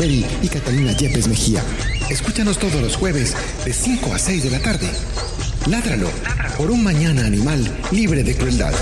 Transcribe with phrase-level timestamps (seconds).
[0.00, 1.62] Barberi y Catalina Yepes Mejía.
[2.08, 4.90] Escúchanos todos los jueves de 5 a 6 de la tarde.
[5.66, 6.08] Ládralo
[6.56, 8.72] por un mañana animal libre de crueldad.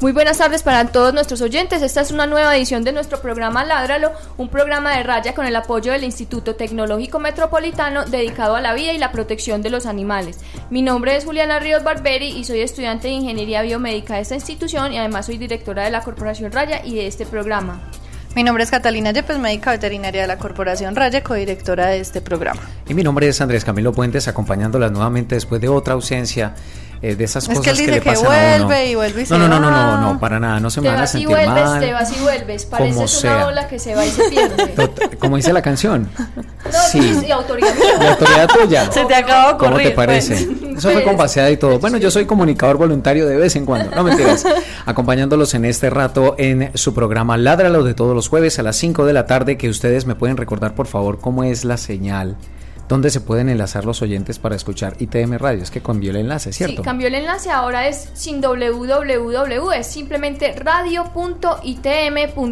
[0.00, 1.82] Muy buenas tardes para todos nuestros oyentes.
[1.82, 5.56] Esta es una nueva edición de nuestro programa Ládralo, un programa de raya con el
[5.56, 10.38] apoyo del Instituto Tecnológico Metropolitano dedicado a la vida y la protección de los animales.
[10.70, 14.92] Mi nombre es Juliana Ríos Barberi y soy estudiante de Ingeniería Biomédica de esta institución
[14.92, 17.80] y además soy directora de la Corporación Raya y de este programa.
[18.36, 22.60] Mi nombre es Catalina Yepes, médica veterinaria de la Corporación Raya, codirectora de este programa.
[22.86, 26.54] Y mi nombre es Andrés Camilo Puentes, acompañándolas nuevamente después de otra ausencia
[27.02, 28.84] eh, de esas cosas es que, él dice le que pasan vuelve a uno.
[28.90, 29.96] y vuelve y se no, no, no, no, va.
[30.00, 31.80] no, no, para nada, no se me Te van a vas y sentir vuelves, mal.
[31.80, 32.66] te vas y vuelves.
[32.66, 33.46] Pareces como una sea.
[33.46, 34.90] ola que se va y se pierde.
[35.18, 36.08] Como dice la canción.
[36.16, 37.20] No, Sí.
[37.26, 38.10] y autoridad mía.
[38.10, 38.92] autoridad tuya.
[38.92, 39.88] Se te acaba de ¿Cómo ocurrir.
[39.90, 40.46] te parece?
[40.46, 40.68] pues.
[40.78, 41.78] Eso fue con paseada y todo.
[41.80, 43.94] Bueno, yo soy comunicador voluntario de vez en cuando.
[43.94, 44.44] No mentiras.
[44.86, 49.04] Acompañándolos en este rato en su programa Ládralo de todos los jueves a las 5
[49.06, 49.56] de la tarde.
[49.56, 52.36] Que ustedes me pueden recordar, por favor, cómo es la señal.
[52.88, 55.62] ¿Dónde se pueden enlazar los oyentes para escuchar ITM Radio?
[55.62, 56.76] Es que cambió el enlace, ¿cierto?
[56.78, 60.54] Sí, cambió el enlace, ahora es sin www, es simplemente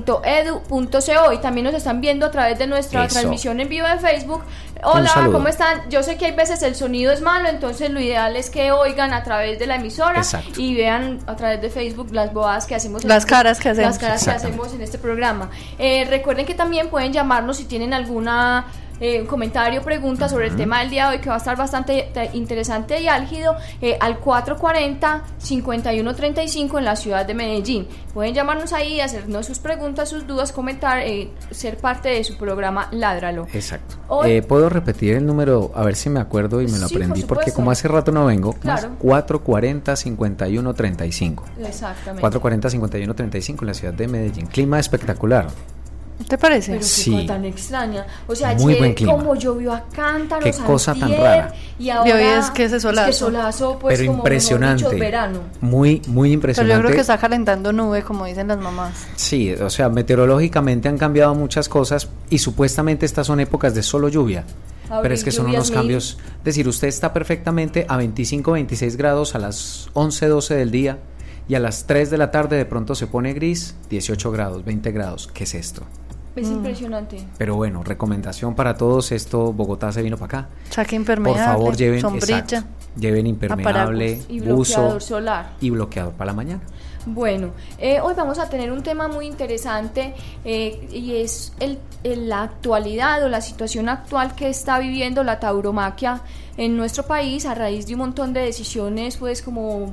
[0.06, 3.14] radio.itm.edu.co y también nos están viendo a través de nuestra Eso.
[3.14, 4.42] transmisión en vivo de Facebook.
[4.84, 5.10] Hola.
[5.32, 5.88] ¿cómo están?
[5.88, 9.14] Yo sé que hay veces el sonido es malo, entonces lo ideal es que oigan
[9.14, 10.60] a través de la emisora Exacto.
[10.60, 13.02] y vean a través de Facebook las bobadas que hacemos.
[13.02, 13.92] en Las este- caras que hacemos.
[13.92, 15.48] Las caras que hacemos en este programa.
[15.78, 18.66] Eh, recuerden que también pueden llamarnos si tienen alguna
[19.00, 22.10] eh, comentario, pregunta sobre el tema del día de hoy que va a estar bastante
[22.14, 27.86] te- interesante y álgido eh, al 440-5135 en la ciudad de Medellín.
[28.14, 32.88] Pueden llamarnos ahí, hacernos sus preguntas, sus dudas, comentar, eh, ser parte de su programa
[32.92, 33.46] Ládralo.
[33.52, 33.96] Exacto.
[34.08, 35.70] Hoy- Eh, ¿Puedo repetir el número?
[35.74, 37.22] A ver si me acuerdo y me lo Sí, por aprendí.
[37.24, 38.90] Porque como hace rato no vengo, Claro.
[39.02, 41.44] 440-5135.
[41.66, 42.22] Exactamente.
[42.22, 44.46] 440-5135 en la ciudad de Medellín.
[44.46, 45.46] Clima espectacular.
[46.28, 46.72] ¿Te parece?
[46.72, 47.12] Pero qué Sí.
[47.12, 48.06] cosa tan extraña.
[48.26, 49.12] O sea, Muy ayer buen clima.
[49.12, 51.52] como llovió a cántaros, Qué cosa tan rara.
[51.78, 53.12] Y ahora hoy es que ese solazo.
[53.12, 54.84] solazo, pues, Pero como, mejor impresionante.
[54.86, 55.40] dicho, verano.
[55.60, 56.74] Muy, muy Pero impresionante.
[56.74, 58.94] yo creo que está calentando nube, como dicen las mamás.
[59.16, 64.08] Sí, o sea, meteorológicamente han cambiado muchas cosas y supuestamente estas son épocas de solo
[64.08, 64.44] lluvia.
[64.84, 66.16] Pero Abril, es que son unos cambios.
[66.38, 70.98] Es decir, usted está perfectamente a 25, 26 grados a las 11, 12 del día
[71.48, 74.92] y a las 3 de la tarde de pronto se pone gris, 18 grados, 20
[74.92, 75.28] grados.
[75.34, 75.82] ¿Qué es esto?
[76.36, 77.26] Es impresionante.
[77.38, 80.48] Pero bueno, recomendación para todos, esto Bogotá se vino para acá.
[80.70, 82.38] Saque Por impermeable, favor, lleven sombrilla.
[82.38, 85.52] exacto, lleven impermeable, Y bloqueador buzo solar.
[85.60, 86.60] y bloqueador para la mañana.
[87.08, 90.12] Bueno, eh, hoy vamos a tener un tema muy interesante
[90.44, 95.38] eh, y es el, el- la actualidad o la situación actual que está viviendo la
[95.38, 96.20] tauromaquia
[96.56, 99.92] en nuestro país a raíz de un montón de decisiones pues como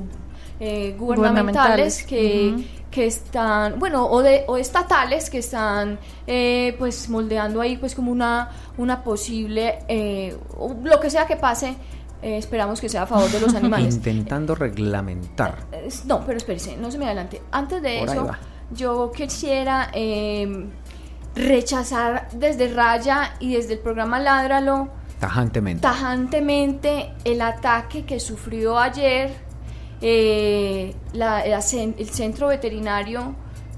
[0.64, 2.54] eh, gubernamentales, Gubernamentales, que,
[2.90, 8.10] que están, bueno, o, de, o estatales que están eh, pues moldeando ahí pues como
[8.10, 10.36] una, una posible, eh,
[10.82, 11.76] lo que sea que pase,
[12.22, 13.96] eh, esperamos que sea a favor de los animales.
[13.96, 15.58] Intentando reglamentar.
[15.72, 17.42] Eh, No, pero espérese, no se me adelante.
[17.52, 18.30] Antes de Por eso,
[18.70, 20.66] yo quisiera eh,
[21.34, 24.88] rechazar desde Raya y desde el programa Ládralo
[25.20, 25.82] Tajantemente.
[25.82, 29.43] tajantemente el ataque que sufrió ayer
[30.06, 33.34] eh, la- el centro veterinario.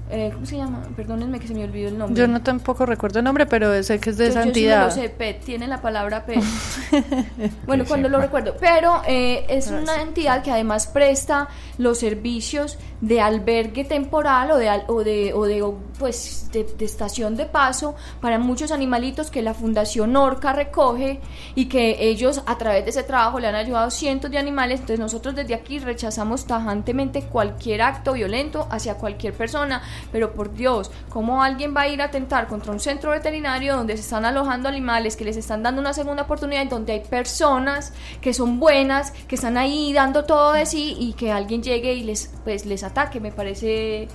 [0.09, 0.83] eh, ¿Cómo se llama?
[0.95, 2.17] Perdónenme que se me olvidó el nombre.
[2.17, 4.47] Yo no tampoco recuerdo el nombre, pero sé que es de Yo- esa yo sí
[4.49, 4.85] entidad.
[4.85, 6.39] lo sé, PET, tiene la palabra PET.
[7.65, 8.23] bueno, cuando sí, lo va.
[8.23, 8.55] recuerdo.
[8.59, 10.01] Pero eh, es Ah, una sí.
[10.01, 15.73] entidad que además presta los servicios de albergue temporal o de, o de, o de,
[15.99, 21.19] pues, de, de estación de paso para muchos animalitos que la Fundación Orca recoge
[21.55, 24.79] y que ellos a través de ese trabajo le han ayudado cientos de animales.
[24.79, 29.81] Entonces nosotros desde aquí rechazamos tajantemente cualquier acto violento hacia cualquier persona.
[30.11, 33.95] Pero por Dios, ¿cómo alguien va a ir a atentar contra un centro veterinario donde
[33.95, 37.93] se están alojando animales, que les están dando una segunda oportunidad, y donde hay personas
[38.21, 42.03] que son buenas, que están ahí dando todo de sí y que alguien llegue y
[42.03, 43.19] les, pues, les ataque?
[43.19, 44.07] Me parece...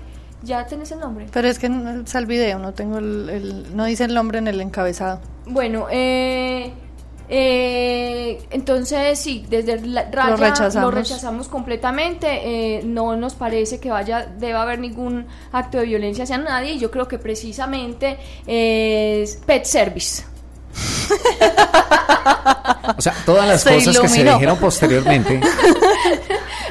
[0.44, 1.26] ¿Ya tenés el nombre?
[1.32, 4.38] Pero es que no está el video, no tengo el, el- no dice el nombre
[4.38, 5.20] en el encabezado.
[5.46, 6.72] Bueno, eh,
[7.28, 10.94] eh, entonces sí, desde la Raya Lo rechazamos.
[10.94, 12.26] rechazamos completamente.
[12.78, 16.72] eh, no nos parece que vaya, deba haber ningún acto de violencia hacia nadie.
[16.72, 18.18] Y yo creo que precisamente
[18.48, 20.24] es pet service.
[22.96, 25.40] O sea, todas las Se cosas que se dijeron posteriormente.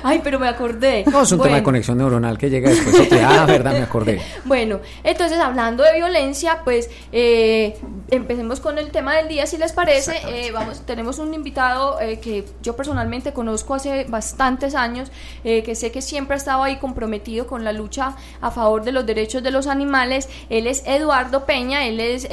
[0.04, 1.04] Ay, pero me acordé.
[1.12, 2.96] No, es un tema de conexión neuronal que llega después.
[3.24, 4.22] Ah, verdad, me acordé.
[4.46, 7.78] Bueno, entonces hablando de violencia, pues eh,
[8.10, 10.20] empecemos con el tema del día, si les parece.
[10.30, 15.12] Eh, vamos, tenemos un invitado eh, que yo personalmente conozco hace bastantes años,
[15.44, 18.92] eh, que sé que siempre ha estado ahí comprometido con la lucha a favor de
[18.92, 20.30] los derechos de los animales.
[20.50, 22.28] Él es Eduardo Peña, él es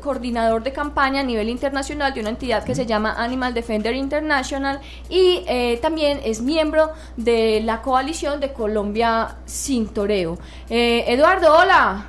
[0.00, 4.80] coordinador de campaña a nivel internacional de una entidad que se llama Animal Defender International
[5.08, 5.44] y
[5.80, 10.38] también es miembro de la coalición de Colombia Sin Toreo.
[10.68, 12.06] Eduardo, hola.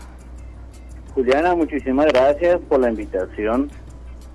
[1.13, 3.69] Juliana, muchísimas gracias por la invitación.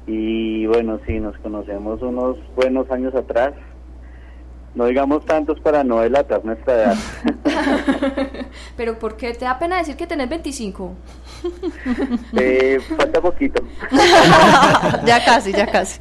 [0.07, 3.53] Y bueno, sí, nos conocemos unos buenos años atrás.
[4.75, 6.97] No digamos tantos para no delatar nuestra edad.
[8.77, 10.95] Pero ¿por qué te da pena decir que tenés 25?
[12.37, 13.63] Eh, falta poquito.
[15.05, 16.01] ya casi, ya casi.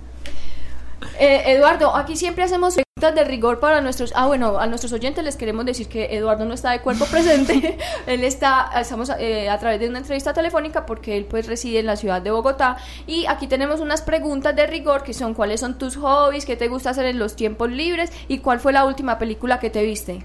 [1.19, 4.11] Eh, Eduardo, aquí siempre hacemos preguntas de rigor para nuestros.
[4.15, 7.77] Ah, bueno, a nuestros oyentes les queremos decir que Eduardo no está de cuerpo presente.
[8.07, 11.85] él está, estamos eh, a través de una entrevista telefónica porque él pues reside en
[11.85, 12.77] la ciudad de Bogotá.
[13.05, 16.45] Y aquí tenemos unas preguntas de rigor que son: ¿cuáles son tus hobbies?
[16.45, 18.11] ¿Qué te gusta hacer en los tiempos libres?
[18.27, 20.23] ¿Y cuál fue la última película que te viste?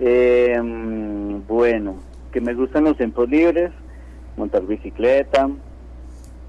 [0.00, 1.96] Em, bueno,
[2.32, 3.70] que me gustan los tiempos libres,
[4.36, 5.48] montar bicicleta,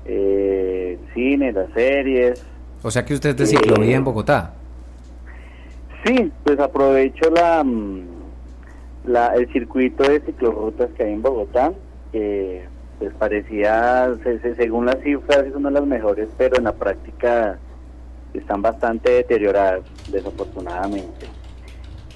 [0.05, 2.43] eh, cine, las series
[2.83, 4.53] o sea que usted es de ciclovía en Bogotá.
[6.05, 8.05] Sí, pues aprovecho la, mm,
[9.05, 11.73] la el circuito de ciclorrutas que hay en Bogotá,
[12.11, 12.63] que
[12.99, 14.15] pues parecía,
[14.57, 17.57] según las cifras, es una de las mejores, pero en la práctica
[18.33, 19.81] están bastante deterioradas,
[20.11, 21.25] desafortunadamente.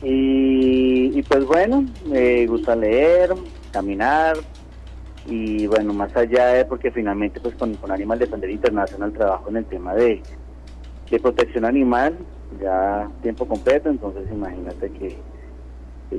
[0.04, 3.34] Y, pues bueno, me gusta leer,
[3.72, 4.38] caminar,
[5.26, 9.58] y bueno, más allá de, porque finalmente pues con, con Animal Defender Internacional trabajo en
[9.58, 10.22] el tema de
[11.10, 12.18] de protección animal,
[12.62, 15.18] ya tiempo completo, entonces imagínate que,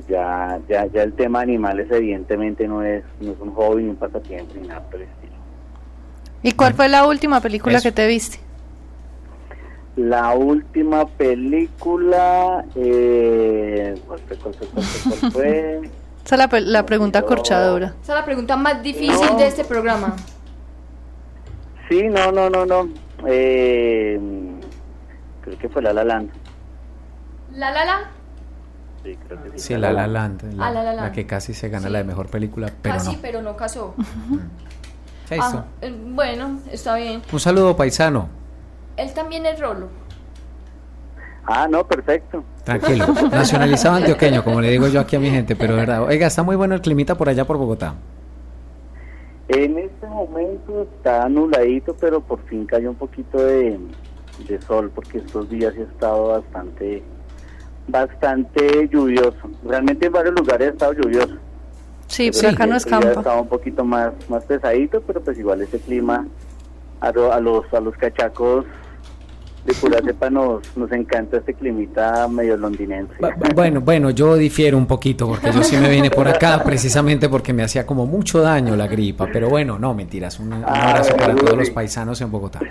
[0.07, 3.95] ya, ya, ya el tema animales evidentemente no es, no es un hobby ni un
[3.95, 5.33] pasatiempo ni nada por el estilo.
[6.43, 8.39] ¿Y cuál fue la última película que te viste?
[9.95, 14.19] La última película, eh, ¿cuál
[15.31, 15.81] fue?
[16.27, 17.95] Esa es la, pregunta corchadora.
[18.03, 20.13] Esa es la pregunta más difícil de este programa.
[21.87, 22.89] Sí, no, no, no, no.
[23.25, 24.19] Eh,
[25.47, 26.29] creo que fue La La Land.
[27.53, 28.11] ¿La La La?
[29.03, 29.59] Sí, creo que sí.
[29.59, 32.69] Sí, La La Land, la, ah, la, que casi se gana la de mejor película,
[32.81, 33.95] pero casi, pero no casó.
[35.29, 37.21] Ah, eh, bueno, está bien.
[37.29, 38.29] Un saludo paisano.
[38.95, 39.89] Él también es Rolo.
[41.45, 42.45] Ah, no, perfecto.
[42.63, 46.03] Tranquilo, nacionalizado antioqueño, como le digo yo aquí a mi gente, pero verdad.
[46.03, 47.95] Oiga, está muy bueno el climita por allá por Bogotá.
[49.49, 53.77] En este momento está nubladito, pero por fin cayó un poquito de,
[54.47, 57.03] de sol porque estos días ha estado bastante
[57.87, 59.49] bastante lluvioso.
[59.63, 61.35] Realmente en varios lugares ha estado lluvioso.
[62.07, 63.07] Sí, pero acá no es campo.
[63.07, 66.27] Ha estado un poquito más más pesadito, pero pues igual ese clima
[67.01, 68.65] a, a los a los cachacos
[69.67, 73.13] de pura cepa nos, nos encanta este climita medio londinense.
[73.53, 77.51] Bueno, bueno, yo difiero un poquito porque yo sí me vine por acá precisamente porque
[77.51, 81.35] me hacía como mucho daño la gripa, pero bueno, no, mentiras, un, ah, abrazo para
[81.35, 82.59] todos los paisanos en Bogotá.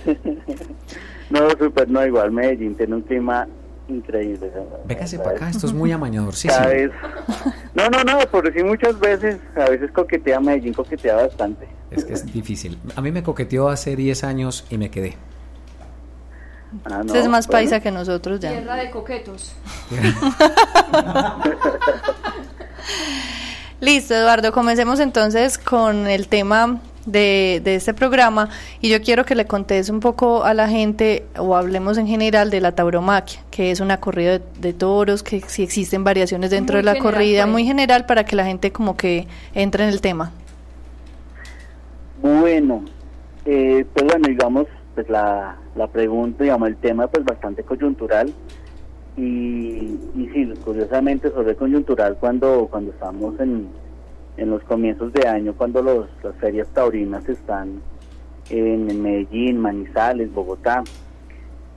[1.28, 3.48] No, súper, no, igual Medellín tiene un clima
[3.88, 4.48] increíble.
[4.86, 6.64] Véngase para acá, esto es muy amañadorcísimo.
[7.74, 11.66] No, no, no, por decir muchas veces, a veces coquetea Medellín, coquetea bastante.
[11.90, 12.78] Es que es difícil.
[12.94, 15.16] A mí me coqueteó hace 10 años y me quedé.
[16.84, 18.50] Ah, es más paisa que nosotros ya.
[18.50, 19.52] Tierra de coquetos.
[23.80, 28.48] Listo, Eduardo, comencemos entonces con el tema de, este programa
[28.80, 32.50] y yo quiero que le contes un poco a la gente o hablemos en general
[32.50, 36.82] de la tauromaquia, que es una corrida de, toros, que si existen variaciones dentro de
[36.82, 37.52] la corrida, pues.
[37.52, 40.32] muy general para que la gente como que entre en el tema.
[42.22, 42.82] Bueno,
[43.44, 48.32] eh, pues bueno, digamos, pues la, la pregunta, digamos, el tema pues bastante coyuntural
[49.16, 53.68] y, y sí, curiosamente sobre coyuntural cuando, cuando estamos en
[54.36, 57.80] en los comienzos de año cuando los, las ferias taurinas están
[58.50, 60.84] en, Medellín, Manizales, Bogotá.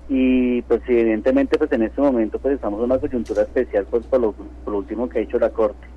[0.07, 4.19] Y pues evidentemente pues en este momento pues estamos en una coyuntura especial pues por
[4.19, 5.87] lo, último que ha hecho la Corte.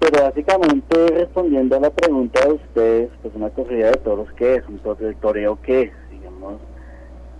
[0.00, 4.64] Pero básicamente respondiendo a la pregunta de ustedes, pues una corrida de toros, ¿qué es?
[4.68, 4.80] ¿Un
[5.20, 5.92] toreo qué es?
[6.10, 6.60] Digamos,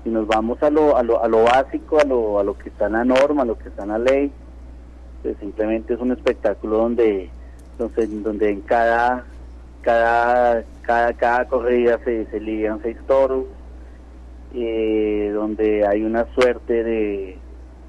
[0.05, 2.69] si nos vamos a lo, a lo, a lo básico, a lo, a lo que
[2.69, 4.31] está en la norma, a lo que está en la ley,
[5.23, 7.31] pues simplemente es un espectáculo donde
[7.73, 9.25] entonces donde en cada
[9.81, 13.47] cada cada, cada corrida se, se lidian seis toros
[14.55, 17.39] eh, donde hay una suerte de,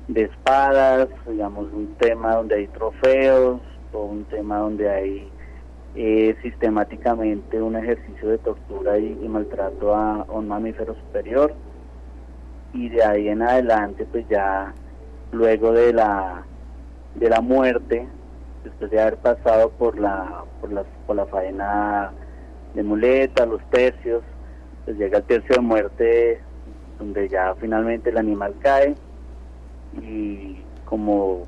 [0.07, 3.59] de espadas digamos un tema donde hay trofeos
[3.91, 5.29] o un tema donde hay
[5.95, 11.53] eh, sistemáticamente un ejercicio de tortura y, maltrato a, un mamífero superior
[12.75, 14.73] y de ahí en adelante pues ya
[15.31, 16.43] luego de la
[17.15, 18.07] de la muerte
[18.63, 22.11] después de haber pasado por la por la, por la faena
[22.73, 24.21] de muleta los tercios
[24.83, 26.41] pues llega el tercio de muerte
[26.99, 28.95] donde ya finalmente el animal cae
[30.01, 31.43] y como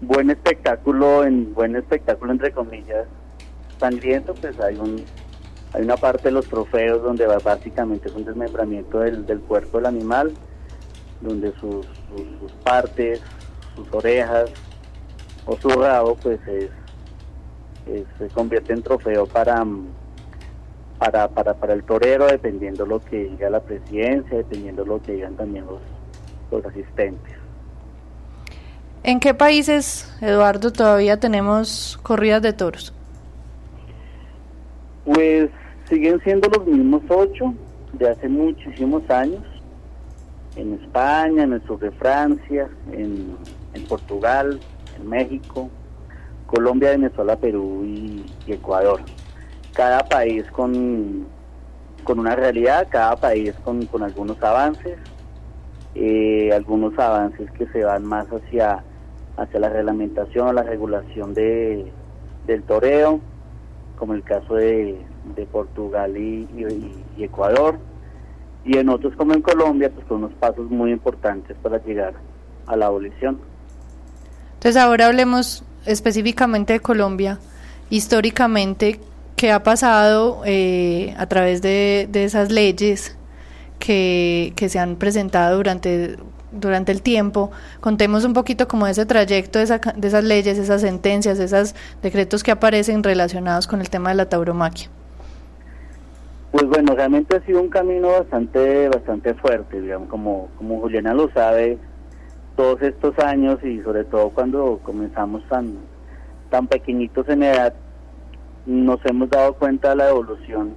[0.00, 3.06] buen espectáculo en buen espectáculo entre comillas
[3.78, 5.04] sangriento, pues hay un
[5.74, 10.32] hay una parte de los trofeos donde básicamente es un desmembramiento del, cuerpo del animal,
[11.20, 11.84] donde sus,
[12.40, 13.20] sus, partes,
[13.74, 14.50] sus orejas
[15.46, 16.70] o su rabo, pues es,
[18.18, 19.64] se convierte en trofeo para,
[21.00, 25.34] para, para, para el torero, dependiendo lo que diga la presidencia, dependiendo lo que digan
[25.34, 25.80] también los,
[26.52, 27.34] los asistentes.
[29.02, 32.94] ¿En qué países, Eduardo, todavía tenemos corridas de toros?
[35.04, 35.50] Pues
[35.88, 37.54] siguen siendo los mismos ocho
[37.92, 39.42] de hace muchísimos años,
[40.56, 43.36] en España, en el sur de Francia, en,
[43.88, 44.60] Portugal,
[44.96, 45.68] en México,
[46.46, 49.00] Colombia, Venezuela, Perú y, Ecuador.
[49.74, 51.26] Cada país con,
[52.04, 54.96] con, una realidad, cada país con, algunos avances,
[55.96, 58.84] eh, algunos avances que se van más hacia,
[59.36, 61.90] hacia la reglamentación, la regulación de,
[62.46, 63.20] del toreo,
[63.98, 64.98] como el caso de,
[65.50, 66.46] Portugal y,
[67.18, 67.78] Ecuador,
[68.64, 72.14] y en otros como en Colombia, pues con unos pasos muy importantes para llegar
[72.66, 73.38] a la abolición.
[74.54, 77.38] Entonces ahora hablemos específicamente de Colombia.
[77.90, 79.00] Históricamente,
[79.36, 83.16] ¿qué ha pasado eh, a través de, de esas leyes
[83.78, 86.16] que, que se han presentado durante
[86.54, 87.50] durante el tiempo.
[87.80, 93.02] Contemos un poquito como ese trayecto de, esas leyes, esas sentencias, esos decretos que aparecen
[93.02, 94.88] relacionados con el tema de la tauromaquia.
[96.54, 101.28] Pues bueno, realmente ha sido un camino bastante bastante fuerte, digamos, como, como Juliana lo
[101.32, 101.78] sabe,
[102.54, 105.78] todos estos años y sobre todo cuando comenzamos tan,
[106.50, 107.74] tan pequeñitos en edad,
[108.66, 110.76] nos hemos dado cuenta de la evolución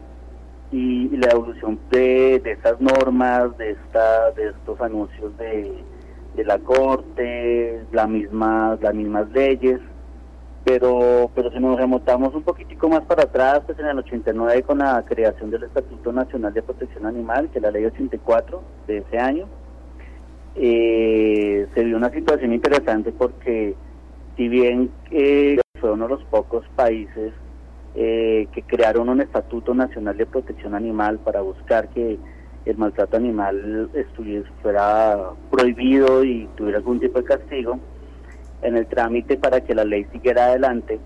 [0.72, 5.77] y, la evolución de, de estas normas, de, esta, de estos anuncios de,
[6.36, 9.79] de la corte, la misma, las mismas leyes,
[10.67, 14.79] pero, pero si nos remontamos un poquitico más para atrás, pues en el 89 con
[14.79, 19.17] la creación del Estatuto Nacional de Protección Animal, que es la ley 84 de ese
[19.17, 19.47] año,
[20.55, 23.75] eh, se vio una situación interesante porque
[24.36, 27.31] si bien eh, fue uno de los pocos países
[27.95, 32.19] eh, que crearon un Estatuto Nacional de Protección Animal para buscar que
[32.65, 37.79] el maltrato animal estuviera, fuera prohibido y tuviera algún tipo de castigo.
[38.61, 40.99] En el trámite para que la ley siguiera adelante,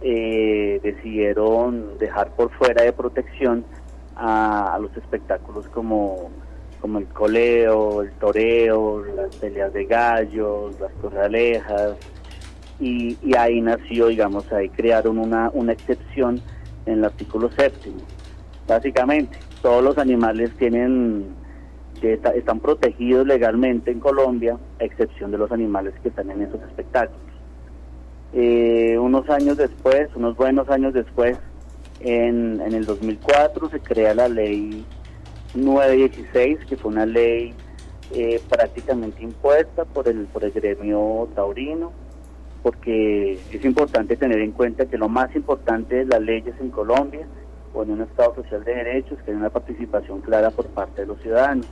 [0.00, 3.64] eh, decidieron dejar por fuera de protección
[4.16, 6.30] a, los espectáculos como,
[6.80, 11.96] como el coleo, el toreo, las peleas de gallos, las corralejas,
[12.80, 16.40] y, ahí nació, digamos, ahí crearon una, una excepción
[16.86, 18.00] en el artículo séptimo.
[18.66, 21.34] Básicamente, todos los animales tienen
[22.12, 27.20] están protegidos legalmente en Colombia, a excepción de los animales que están en esos espectáculos.
[28.32, 31.38] Eh, unos años después, unos buenos años después,
[32.00, 34.84] en, en el 2004 se crea la ley
[35.54, 37.54] 916, que fue una ley
[38.12, 41.92] eh, prácticamente impuesta por el, por el gremio taurino,
[42.62, 47.26] porque es importante tener en cuenta que lo más importante de las leyes en Colombia
[47.74, 51.08] o en un Estado social de derechos que hay una participación clara por parte de
[51.08, 51.66] los ciudadanos.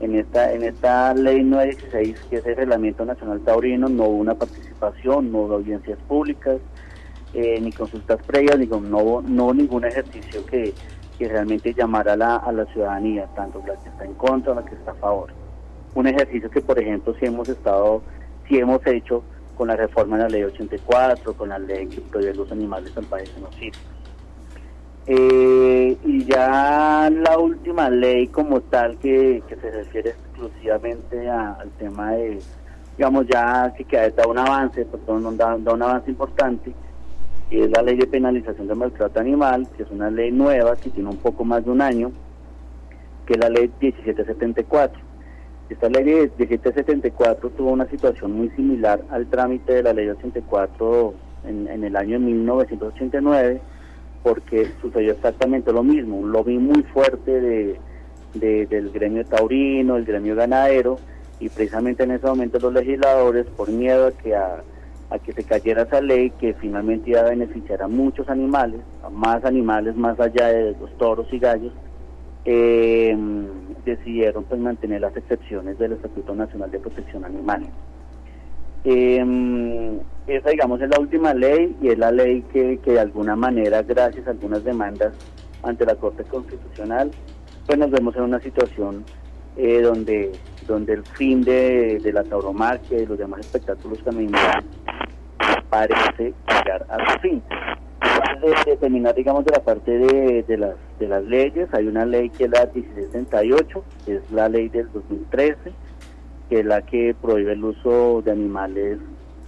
[0.00, 4.34] En esta, en esta ley 916, que es el Reglamento Nacional Taurino, no hubo una
[4.34, 6.58] participación, no hubo audiencias públicas,
[7.32, 10.74] eh, ni consultas previas, ni no, no ningún ejercicio que,
[11.18, 14.64] que realmente llamara a la, a la ciudadanía, tanto la que está en contra la
[14.64, 15.32] que está a favor.
[15.94, 18.02] Un ejercicio que, por ejemplo, si hemos estado,
[18.48, 19.22] si hemos hecho
[19.56, 23.32] con la reforma de la ley 84, con la ley que prohíbe los animales salvajes
[23.36, 23.82] en los sitios.
[25.06, 32.38] Eh, y ya la última ley como tal que, se refiere exclusivamente al tema de,
[32.96, 35.02] digamos ya que, que da un avance, pues,
[35.36, 36.72] da, da un avance importante,
[37.50, 40.90] que es la ley de penalización del maltrato animal, que es una ley nueva que
[40.90, 42.10] tiene un poco más de un año,
[43.26, 45.04] que es la ley 1774
[45.68, 51.14] esta ley de 1774 tuvo una situación muy similar al trámite de la ley 84
[51.46, 53.60] en, en el año 1989,
[54.24, 57.78] porque sucedió exactamente lo mismo, un lobby muy fuerte de,
[58.32, 60.98] del gremio taurino, el gremio ganadero,
[61.38, 64.62] y precisamente en ese momento los legisladores, por miedo a que a,
[65.24, 69.44] que se cayera esa ley que finalmente iba a beneficiar a muchos animales, a más
[69.44, 71.72] animales más allá de los toros y gallos,
[72.46, 73.16] eh,
[73.84, 77.66] decidieron pues mantener las excepciones del Estatuto Nacional de Protección Animal.
[78.84, 83.36] Eh, esa digamos es la última ley y es la ley que, que de alguna
[83.36, 85.14] manera, gracias a algunas demandas
[85.62, 87.10] ante la Corte Constitucional,
[87.66, 89.04] pues nos vemos en una situación
[89.56, 90.32] eh, donde,
[90.66, 94.32] donde el fin de, la tauromaquia y los demás espectáculos también
[95.70, 97.42] parece llegar a su fin.
[98.66, 102.30] De, terminar, digamos, de la parte de, de, las, de las leyes, hay una ley
[102.30, 105.72] que es la 1668, que es la ley del 2013,
[106.48, 108.98] que es la que prohíbe el uso de animales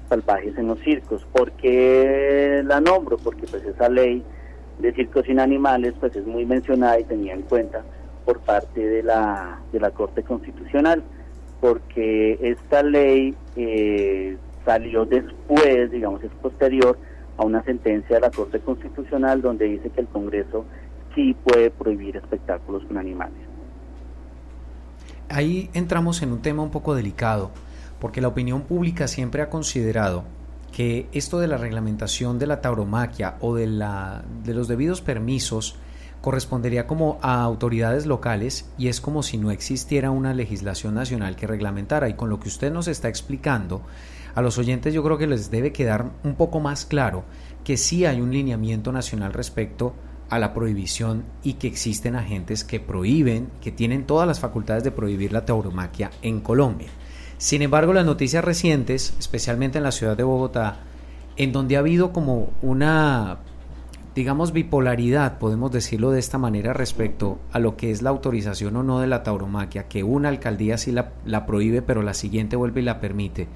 [0.09, 1.25] salvajes en los circos.
[1.33, 3.17] ¿Por qué la nombro?
[3.19, 4.23] Porque pues esa ley
[4.79, 7.83] de circos sin animales pues es muy mencionada y tenía en cuenta
[8.25, 11.03] por parte de la, de la Corte Constitucional,
[11.61, 16.99] porque esta ley eh, salió después, digamos, es posterior
[17.39, 20.65] a una sentencia de la Corte Constitucional donde dice que el Congreso
[21.15, 23.46] sí puede prohibir espectáculos con animales.
[25.29, 27.51] Ahí entramos en un tema un poco delicado,
[28.01, 30.25] porque la opinión pública siempre ha considerado
[30.73, 35.77] que esto de la reglamentación de la tauromaquia o de, la, de los debidos permisos
[36.21, 41.47] correspondería como a autoridades locales y es como si no existiera una legislación nacional que
[41.47, 42.09] reglamentara.
[42.09, 43.83] Y con lo que usted nos está explicando
[44.35, 47.25] a los oyentes yo creo que les debe quedar un poco más claro
[47.65, 49.95] que sí hay un lineamiento nacional respecto
[50.29, 54.91] a la prohibición y que existen agentes que prohíben, que tienen todas las facultades de
[54.91, 56.89] prohibir la tauromaquia en Colombia.
[57.39, 60.79] Sin embargo, las noticias recientes, especialmente en la ciudad de Bogotá,
[61.37, 63.39] en donde ha habido como una,
[64.15, 68.83] digamos, bipolaridad, podemos decirlo de esta manera, respecto a lo que es la autorización o
[68.83, 72.81] no de la tauromaquia, que una alcaldía sí la, la prohíbe, pero la siguiente vuelve
[72.81, 73.49] y la permite.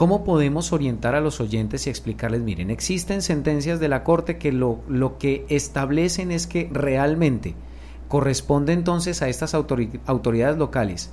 [0.00, 4.50] ¿Cómo podemos orientar a los oyentes y explicarles, miren, existen sentencias de la Corte que
[4.50, 7.54] lo, lo que establecen es que realmente
[8.08, 11.10] corresponde entonces a estas autoridades locales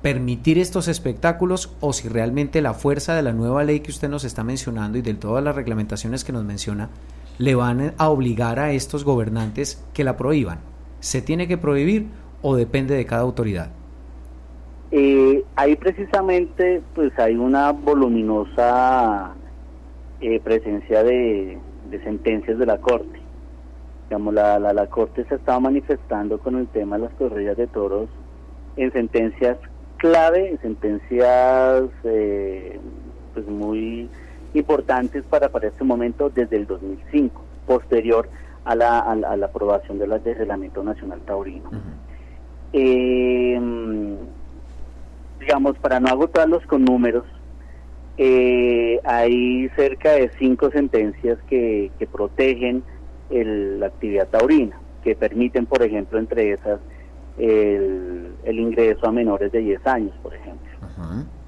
[0.00, 4.24] permitir estos espectáculos o si realmente la fuerza de la nueva ley que usted nos
[4.24, 6.88] está mencionando y de todas las reglamentaciones que nos menciona
[7.36, 10.60] le van a obligar a estos gobernantes que la prohíban.
[11.00, 12.06] ¿Se tiene que prohibir
[12.40, 13.70] o depende de cada autoridad?
[14.92, 19.34] Eh, ahí precisamente pues hay una voluminosa
[20.20, 21.58] eh, presencia de,
[22.04, 23.20] sentencias de la Corte.
[24.08, 27.68] Digamos, la, la, la Corte se estaba manifestando con el tema de las corridas de
[27.68, 28.08] toros
[28.76, 29.58] en sentencias
[30.00, 32.80] clave, sentencias eh,
[33.34, 34.08] pues muy
[34.54, 38.28] importantes para, para este momento desde el 2005, posterior
[38.64, 41.70] a la, a la, aprobación de la, del Reglamento Nacional Taurino.
[42.72, 44.16] Em,
[45.40, 47.24] digamos, para no agotarlos con números,
[48.18, 52.84] eh, hay cerca de cinco sentencias que, que protegen
[53.30, 56.80] el, la actividad taurina, que permiten, por ejemplo, entre esas,
[57.38, 60.68] el, el ingreso a menores de 10 años, por ejemplo,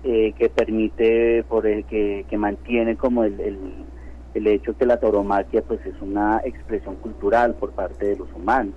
[0.05, 3.59] eh, que permite, por el, que, que mantiene como el, el,
[4.33, 8.75] el, hecho que la tauromaquia pues es una expresión cultural por parte de los humanos.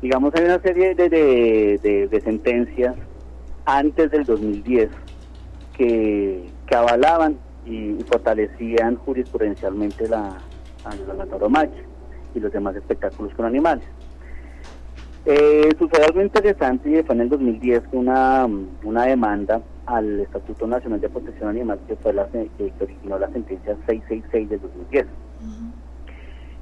[0.00, 2.94] Digamos, hay una serie de, de, de, sentencias
[3.64, 4.90] antes del 2010
[5.76, 10.36] que, que avalaban y, fortalecían jurisprudencialmente la,
[11.16, 11.82] la, tauromaquia
[12.34, 13.84] y los demás espectáculos con animales.
[15.26, 18.48] Eh, sucedió algo interesante y fue en el 2010 una,
[18.84, 22.48] una demanda al Estatuto Nacional de Protección Animal que fue la que,
[22.80, 25.06] originó la sentencia 666 del 2010.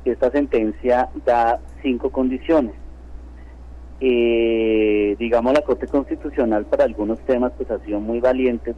[0.05, 2.73] Esta sentencia da cinco condiciones.
[4.01, 8.77] Eh, digamos la Corte Constitucional para algunos temas pues ha sido muy valiente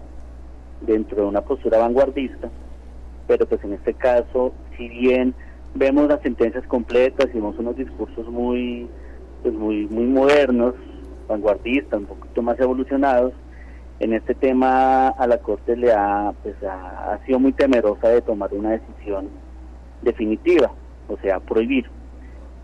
[0.80, 2.48] dentro de una postura vanguardista,
[3.26, 5.34] pero pues en este caso, si bien
[5.74, 8.88] vemos las sentencias completas y vemos unos discursos muy
[9.42, 10.74] pues muy, muy modernos,
[11.28, 13.32] vanguardistas, un poquito más evolucionados.
[13.98, 18.52] En este tema a la Corte le ha, pues, ha, sido muy temerosa de tomar
[18.54, 19.28] una decisión
[20.02, 20.72] definitiva,
[21.08, 21.86] o sea, prohibir.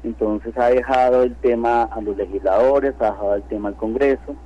[0.05, 4.37] Entonces ha dejado el tema a los legisladores, ha dejado el tema al Congreso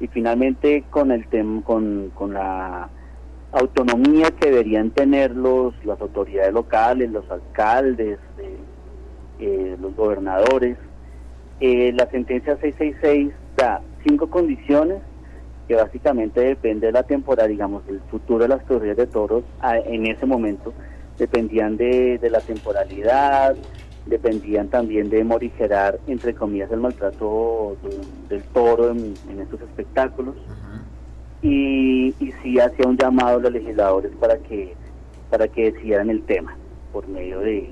[0.00, 2.88] y finalmente con el tema, con, con la
[3.52, 8.18] autonomía que deberían tener los, las autoridades locales, los alcaldes,
[9.38, 10.76] eh, los gobernadores,
[11.60, 15.02] eh, la sentencia 666 da cinco condiciones
[15.68, 20.06] que básicamente depende de la temporada, digamos, del futuro de las corridas de toros en
[20.06, 20.74] ese momento,
[21.18, 23.56] dependían de, la temporalidad,
[24.06, 27.76] dependían también de morigerar, entre comillas, el maltrato
[28.28, 30.34] del toro en, estos espectáculos.
[31.42, 34.74] y, y sí hacía un llamado a los legisladores para que
[35.34, 36.56] para que decidieran el tema
[36.92, 37.68] por medio de,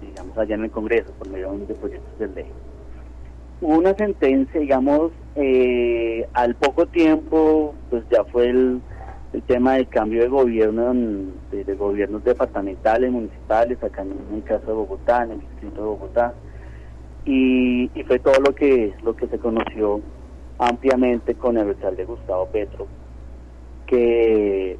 [0.00, 2.46] digamos, allá en el Congreso, por medio de proyectos de ley.
[3.60, 8.80] Hubo una sentencia, digamos, eh, al poco tiempo, pues ya fue el,
[9.46, 10.92] tema del cambio de gobierno,
[11.50, 16.34] de, gobiernos departamentales, municipales, acá en el caso de Bogotá, en el distrito de Bogotá,
[17.24, 20.00] y, y fue todo lo que, lo que se conoció
[20.58, 22.86] ampliamente con el alcalde Gustavo Petro,
[23.86, 24.78] que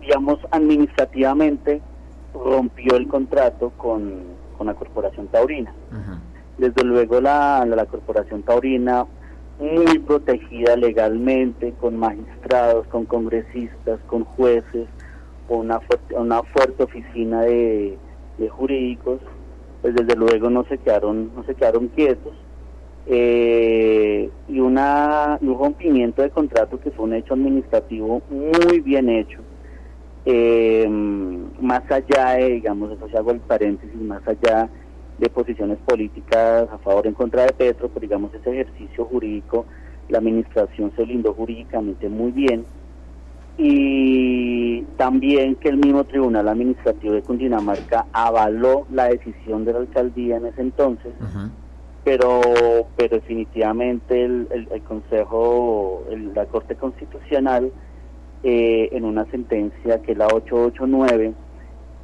[0.00, 1.80] digamos, administrativamente
[2.34, 5.74] rompió el contrato con, la Corporación Taurina.
[6.56, 9.04] Desde luego la, la, Corporación Taurina,
[9.58, 14.88] muy protegida legalmente, con magistrados, con congresistas, con jueces,
[15.48, 17.98] con una fuerte, una fuerte oficina de,
[18.50, 19.20] jurídicos,
[19.80, 22.34] pues desde luego no se quedaron, no se quedaron quietos.
[23.06, 29.40] Eh, y, una, un rompimiento de contrato que fue un hecho administrativo muy bien hecho,
[30.26, 34.83] eh, más allá de, digamos, eso se hago el paréntesis, más allá de
[35.32, 39.66] posiciones políticas a favor o en contra de Petro, pero digamos ese ejercicio jurídico,
[40.08, 42.64] la administración se lindó jurídicamente muy bien.
[43.56, 50.36] Y también que el mismo Tribunal Administrativo de Cundinamarca avaló la decisión de la alcaldía
[50.36, 51.12] en ese entonces,
[52.02, 52.40] pero
[52.96, 56.02] pero definitivamente el, el, Consejo,
[56.34, 57.70] la Corte Constitucional
[58.42, 61.32] eh, en una sentencia que la 889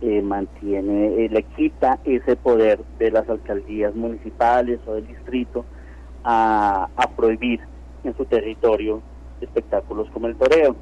[0.00, 5.64] eh, mantiene, eh, le quita ese poder de las alcaldías municipales o del distrito
[6.24, 7.60] a, prohibir
[8.04, 9.02] en su territorio
[9.40, 10.74] espectáculos como el toreo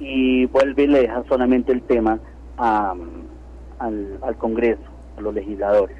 [0.00, 2.18] y vuelve y le deja solamente el tema
[2.56, 4.82] al, al Congreso,
[5.16, 5.96] a los legisladores.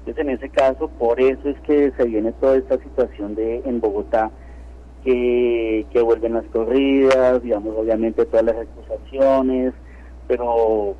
[0.00, 3.80] Entonces, en ese caso, por eso es que se viene toda esta situación de en
[3.80, 4.30] Bogotá
[5.04, 9.72] que, vuelven las corridas, digamos, obviamente todas las acusaciones,
[10.26, 10.94] pero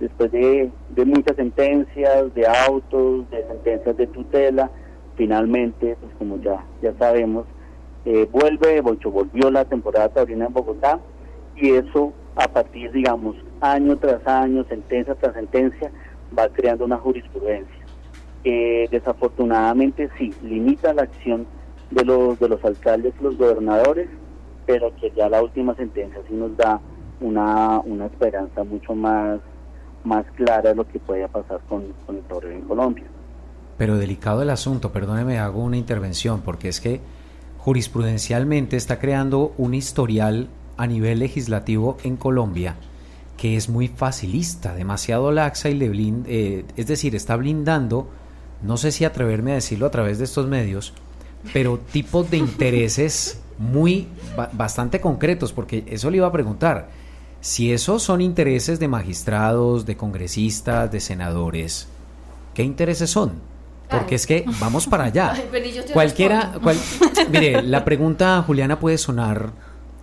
[0.00, 0.70] después de,
[1.04, 4.70] muchas sentencias, de autos, de sentencias de tutela,
[5.16, 7.46] finalmente, pues como ya, ya sabemos,
[8.04, 11.00] eh, vuelve, volvió la temporada taurina en Bogotá
[11.56, 15.90] y eso a partir, digamos, año tras año, sentencia tras sentencia,
[16.36, 17.84] va creando una jurisprudencia.
[18.42, 21.46] Eh, desafortunadamente sí, limita la acción
[21.90, 24.08] de los, de los alcaldes los gobernadores,
[24.66, 26.80] pero que ya la última sentencia sí nos da
[27.20, 29.40] una, una esperanza mucho más,
[30.04, 33.04] más clara lo que pueda pasar con, con el toreo en Colombia.
[33.76, 37.00] Pero delicado el asunto, perdóneme, hago una intervención, porque es que
[37.58, 42.76] jurisprudencialmente está creando un historial a nivel legislativo en Colombia
[43.36, 45.90] que es muy facilista, demasiado laxa y le
[46.26, 48.08] eh, es decir, está blindando,
[48.62, 50.94] no sé si atreverme a decirlo a través de estos medios,
[51.52, 54.08] pero tipos de intereses muy
[54.52, 56.88] bastante concretos, porque eso le iba a preguntar.
[57.44, 61.88] Si esos son intereses de magistrados, de congresistas, de senadores,
[62.54, 63.34] ¿qué intereses son?
[63.90, 65.34] Porque es que vamos para allá.
[65.92, 66.54] Cualquiera,
[67.30, 69.50] mire, la pregunta Juliana puede sonar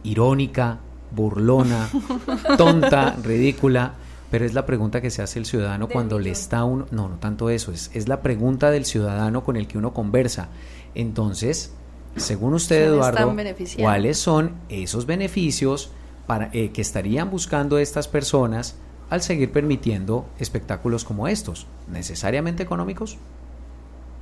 [0.03, 0.77] irónica,
[1.09, 1.89] burlona,
[2.59, 3.95] tonta, ridícula,
[4.29, 7.15] pero es la pregunta que se hace el ciudadano cuando le está uno, no, no
[7.15, 10.49] tanto eso, es, es la pregunta del ciudadano con el que uno conversa.
[10.93, 11.73] Entonces,
[12.17, 13.35] según usted, Eduardo,
[13.79, 15.89] ¿cuáles son esos beneficios
[16.27, 18.79] para, eh, que estarían buscando estas personas
[19.09, 21.67] al seguir permitiendo espectáculos como estos?
[21.91, 23.17] ¿Necesariamente económicos?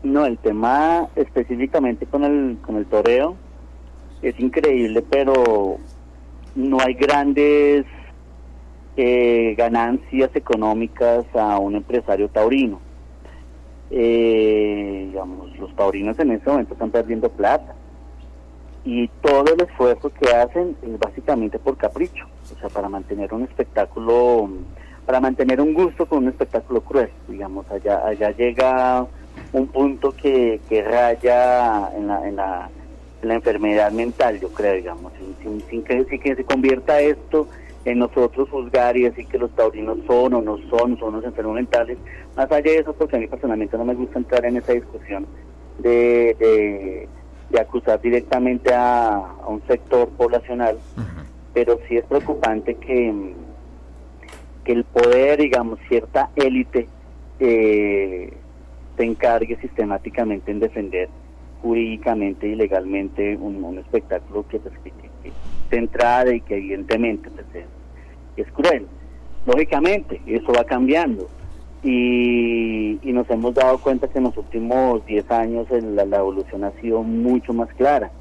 [0.03, 3.35] No, el tema específicamente con el, con el toreo
[4.21, 5.77] es increíble, pero
[6.55, 7.85] no hay grandes
[8.97, 12.79] eh, ganancias económicas a un empresario taurino
[13.91, 17.75] eh, digamos, los taurinos en este momento están perdiendo plata.
[18.91, 23.43] Y todo el esfuerzo que hacen es básicamente por capricho, o sea, para mantener un
[23.43, 24.49] espectáculo,
[25.05, 29.05] para mantener un gusto con un espectáculo cruel, digamos, allá, allá llega
[29.53, 32.69] un punto que, que raya en la, en la,
[33.21, 37.47] enfermedad mental, yo creo, digamos, sin, sin, que, sin que se convierta esto
[37.85, 41.53] en nosotros juzgar y decir que los taurinos son o no son, son los enfermos
[41.53, 41.99] mentales.
[42.35, 45.27] Más allá de eso, porque a mí personalmente no me gusta entrar en esa discusión
[45.77, 47.07] de, de,
[47.57, 50.77] acusar directamente a, un sector poblacional,
[51.53, 53.33] pero sí es preocupante que,
[54.63, 56.87] que el poder, digamos, cierta élite
[57.39, 58.33] eh,
[58.97, 61.09] se encargue sistemáticamente en defender
[61.61, 64.73] jurídicamente y legalmente un, espectáculo que, pues,
[65.69, 67.45] centrada y que evidentemente pues,
[68.35, 68.87] es, cruel.
[69.45, 71.29] Lógicamente, eso va cambiando
[71.83, 76.71] y, y, nos hemos dado cuenta que en los últimos 10 años la, evolución ha
[76.81, 78.11] sido mucho más clara.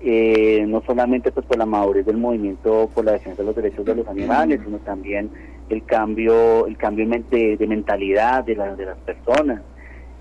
[0.00, 3.84] eh, no solamente pues por la madurez del movimiento por la defensa de los derechos
[3.84, 5.30] de los animales, sino también
[5.68, 9.60] el cambio, el cambio de, de mentalidad de, de las personas.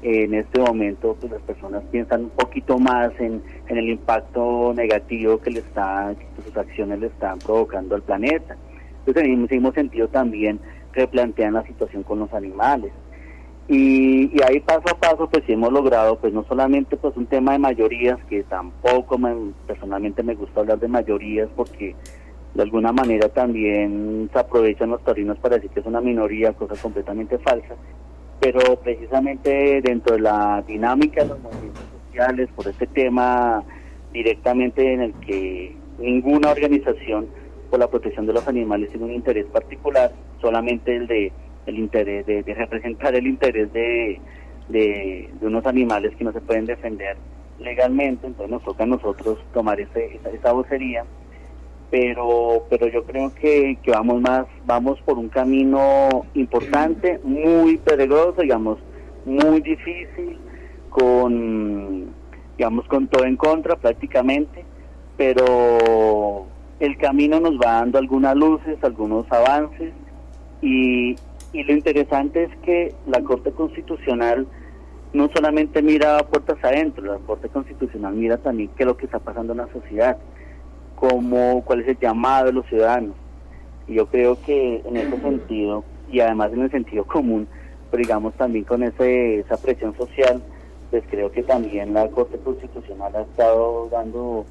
[0.02, 5.40] en este momento pues las personas piensan un poquito más en, en el impacto negativo
[5.40, 8.56] que le está, que sus acciones le están provocando al planeta.
[9.00, 10.60] Entonces en ese mismo sentido también
[10.94, 12.92] replantean la situación con los animales.
[13.68, 17.60] Y, ahí paso a paso pues hemos logrado pues no solamente pues un tema de
[17.60, 19.20] mayorías que tampoco
[19.68, 21.96] personalmente me gusta hablar de mayorías porque
[22.56, 26.74] de alguna manera también se aprovechan los taurinos para decir que es una minoría, cosa
[26.82, 27.76] completamente falsa,
[28.40, 33.64] pero precisamente dentro de la dinámica de los movimientos sociales por este tema
[34.12, 37.28] directamente en el que ninguna organización
[37.70, 41.32] por la protección de los animales tiene un interés particular, solamente el de
[41.66, 44.20] el interés de, representar el interés de,
[44.70, 47.18] de, unos animales que no se pueden defender
[47.60, 51.06] legalmente, entonces nos toca a nosotros tomar ese, esa, vocería,
[51.92, 58.42] pero, pero yo creo que, que vamos más, vamos por un camino importante, muy peligroso,
[58.42, 58.80] digamos,
[59.26, 60.40] muy difícil,
[60.90, 62.08] con,
[62.58, 64.64] digamos, con todo en contra prácticamente,
[65.18, 66.48] pero
[66.80, 69.94] el camino nos va dando algunas luces, algunos avances,
[70.62, 71.16] y,
[71.54, 74.48] y lo interesante es que la Corte Constitucional
[75.14, 79.20] no solamente mira puertas adentro, la Corte Constitucional mira también qué es lo que está
[79.20, 80.18] pasando en la sociedad,
[80.96, 83.16] cómo, cuál es el llamado de los ciudadanos.
[83.88, 87.48] Y yo creo que en ese sentido, y además en el sentido común,
[87.90, 90.42] pero digamos también con ese, esa presión social,
[90.92, 94.46] pues creo que también la Corte Constitucional ha estado dando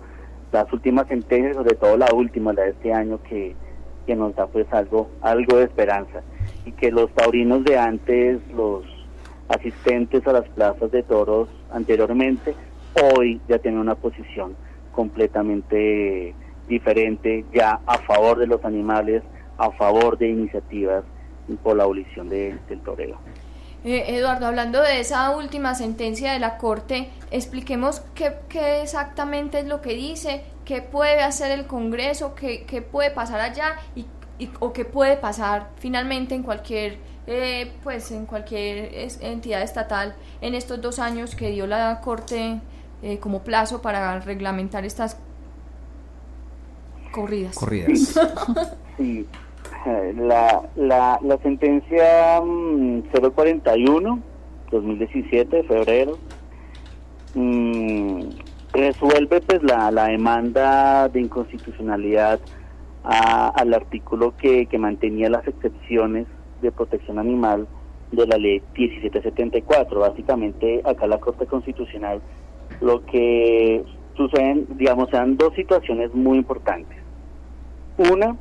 [0.52, 3.54] las últimas sentencias, sobre todo la última, la de este año, que,
[4.06, 6.22] que nos da pues algo, algo de esperanza
[6.64, 8.84] y que los taurinos de antes, los
[9.48, 12.54] asistentes a las plazas de toros anteriormente,
[13.14, 14.56] hoy ya tienen una posición
[14.92, 16.34] completamente
[16.68, 19.22] diferente, ya a favor de los animales,
[19.56, 21.04] a favor de iniciativas
[21.62, 23.18] por la abolición del toreo.
[23.84, 29.66] Eh, Eduardo, hablando de esa última sentencia de la Corte, expliquemos qué, qué, exactamente es
[29.66, 34.06] lo que dice, qué puede hacer el Congreso, qué, qué puede pasar allá y
[34.60, 40.80] o qué puede pasar finalmente en cualquier eh, pues en cualquier entidad estatal en estos
[40.80, 42.60] dos años que dio la corte
[43.02, 45.16] eh, como plazo para reglamentar estas
[47.10, 47.56] corridas.
[47.56, 48.14] Corridas.
[48.96, 49.26] Sí
[49.86, 54.22] la, la, la sentencia 041
[54.70, 56.18] 2017 de febrero
[57.34, 58.20] mm,
[58.72, 62.40] resuelve pues la, la demanda de inconstitucionalidad
[63.04, 66.26] al artículo que, que mantenía las excepciones
[66.60, 67.66] de protección animal
[68.12, 69.98] de la ley 1774.
[69.98, 72.20] Básicamente, acá la Corte Constitucional
[72.80, 73.82] lo que
[74.14, 76.98] suceden, digamos, sean dos situaciones muy importantes.
[77.96, 78.36] Una,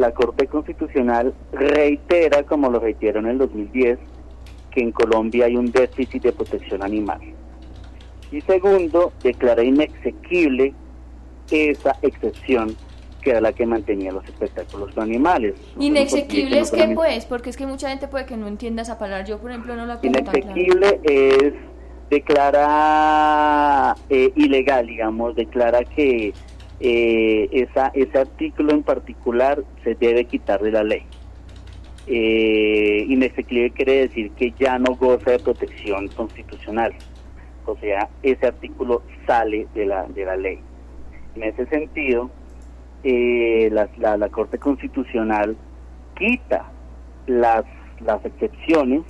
[0.00, 3.98] la Corte Constitucional reitera, como lo reiteró en el 2010,
[4.70, 7.20] que en Colombia hay un déficit de protección animal.
[8.32, 10.72] Y segundo, declara inexequible
[11.50, 12.76] esa excepción
[13.20, 15.54] que era la que mantenía los espectáculos con animales.
[15.78, 19.26] Inexequible es que pues, porque es que mucha gente puede que no entienda esa palabra,
[19.26, 21.52] yo por ejemplo no la tengo Inexequible es
[22.08, 26.32] declara eh, ilegal, digamos, declara que
[26.80, 31.02] eh, esa, ese artículo en particular se debe quitar de la ley.
[32.06, 36.92] Eh, inexequible quiere decir que ya no goza de protección constitucional,
[37.66, 40.58] o sea, ese artículo sale de la, de la ley.
[41.36, 42.30] En ese sentido,
[43.04, 45.56] eh, la, la, Corte Constitucional
[46.18, 46.64] quita
[47.26, 47.64] las,
[48.00, 49.02] las excepciones.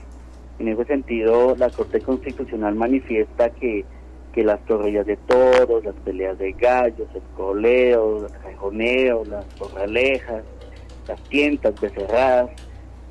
[0.59, 3.85] En ese sentido, la Corte Constitucional manifiesta que,
[4.33, 10.45] que las torrillas de toros, las peleas de gallos, el coleo, el rejoneo, las corralejas,
[11.09, 12.51] las tientas becerradas,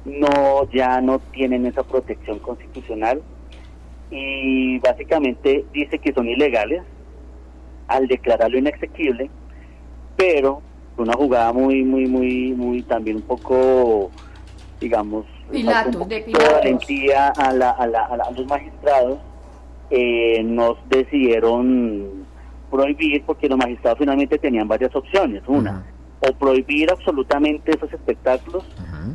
[0.05, 3.21] no, ya no tienen esa protección constitucional
[4.09, 6.83] y básicamente dice que son ilegales
[7.87, 9.29] al declararlo inexequible,
[10.15, 10.61] pero
[10.97, 14.11] una jugada muy, muy, muy, muy también un poco,
[14.79, 19.17] digamos, Pilato, de valentía a, la, a, la, a, los magistrados,
[19.89, 22.25] eh, nos decidieron
[22.69, 25.43] prohibir, porque los magistrados finalmente tenían varias opciones.
[25.47, 25.85] Una,
[26.21, 28.65] o prohibir absolutamente esos espectáculos,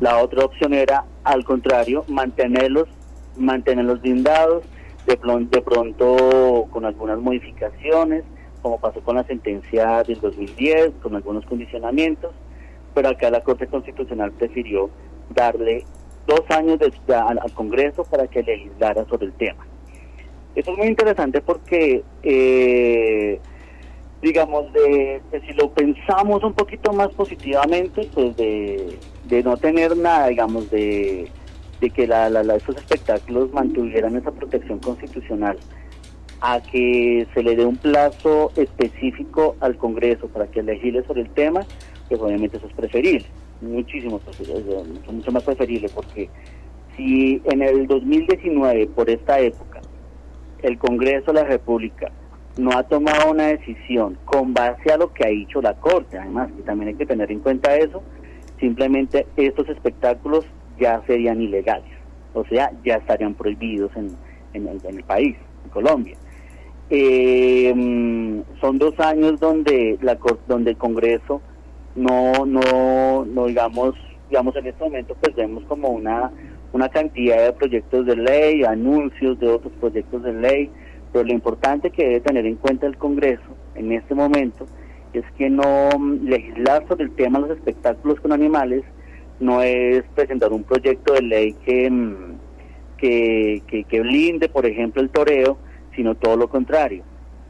[0.01, 2.89] la otra opción era, al contrario, mantenerlos,
[3.37, 4.65] mantenerlos blindados,
[5.07, 5.19] de,
[5.51, 8.25] de pronto con algunas modificaciones,
[8.63, 12.33] como pasó con la sentencia del 2010, con algunos condicionamientos,
[12.95, 14.89] pero acá la Corte Constitucional prefirió
[15.29, 15.85] darle
[16.27, 19.67] dos años de, al, Congreso para que legislara sobre el tema.
[20.55, 23.41] Esto es muy interesante porque eh,
[24.25, 28.99] digamos, de, si lo pensamos un poquito más positivamente, pues de,
[29.45, 31.31] no tener nada, digamos, de,
[31.95, 35.59] que la, estos espectáculos mantuvieran esa protección constitucional,
[36.41, 41.31] a que se le dé un plazo específico al Congreso para que legisle sobre el
[41.31, 41.61] tema,
[42.09, 43.27] pues obviamente eso es preferible,
[43.61, 44.19] muchísimo,
[45.13, 46.31] mucho más preferible, porque
[46.97, 49.74] si en el 2019, por esta época,
[50.65, 52.11] el Congreso de la República
[52.57, 56.51] no ha tomado una decisión con base a lo que ha dicho la Corte, además,
[56.57, 58.03] que también hay que tener en cuenta eso,
[58.59, 60.47] simplemente estos espectáculos
[60.79, 61.91] ya serían ilegales,
[62.33, 64.17] o sea, ya estarían prohibidos en,
[64.55, 66.17] el país, en Colombia.
[66.91, 67.73] Eh,
[68.61, 71.41] son dos años donde la donde el Congreso
[71.97, 73.95] no no no digamos
[74.29, 76.31] digamos en este momento pues vemos como una
[76.75, 80.71] una cantidad de proyectos de ley anuncios de otros proyectos de ley
[81.13, 84.67] pero lo importante que debe tener en cuenta el Congreso en este momento
[85.13, 85.89] es que no
[86.23, 88.83] legislar sobre el tema de los espectáculos con animales
[89.39, 92.39] no es presentar un proyecto de ley que, mm,
[92.99, 95.59] que, que, blinde, por ejemplo, el toreo,
[95.95, 97.05] sino todo lo contrario.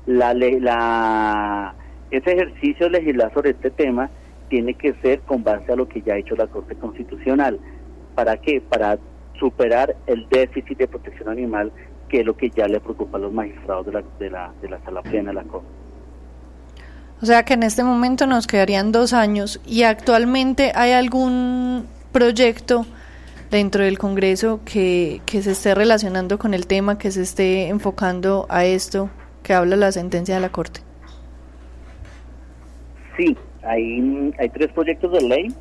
[0.07, 1.75] La, la,
[2.11, 4.11] ese ejercicio de legislar sobre este tema
[4.49, 7.59] tiene que ser con base a lo que ya ha hecho la Corte Constitucional.
[8.15, 8.61] ¿Para qué?
[8.61, 8.99] Para
[9.39, 11.73] superar el déficit de protección animal
[12.09, 14.69] que es lo que ya le preocupa a los magistrados de la, de la, de
[14.69, 15.67] la sala plena de la Corte.
[17.23, 22.87] O sea que en este momento nos quedarían dos años y actualmente hay algún proyecto
[23.51, 28.47] dentro del Congreso que, que se esté relacionando con el tema, que se esté enfocando
[28.49, 29.11] a esto
[29.43, 30.81] que habla la sentencia de la Corte.
[33.17, 35.55] Sí, hay, hay tres proyectos de ley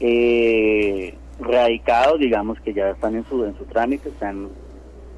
[0.00, 4.48] eh, radicados, digamos que ya están en su, en su trámite, están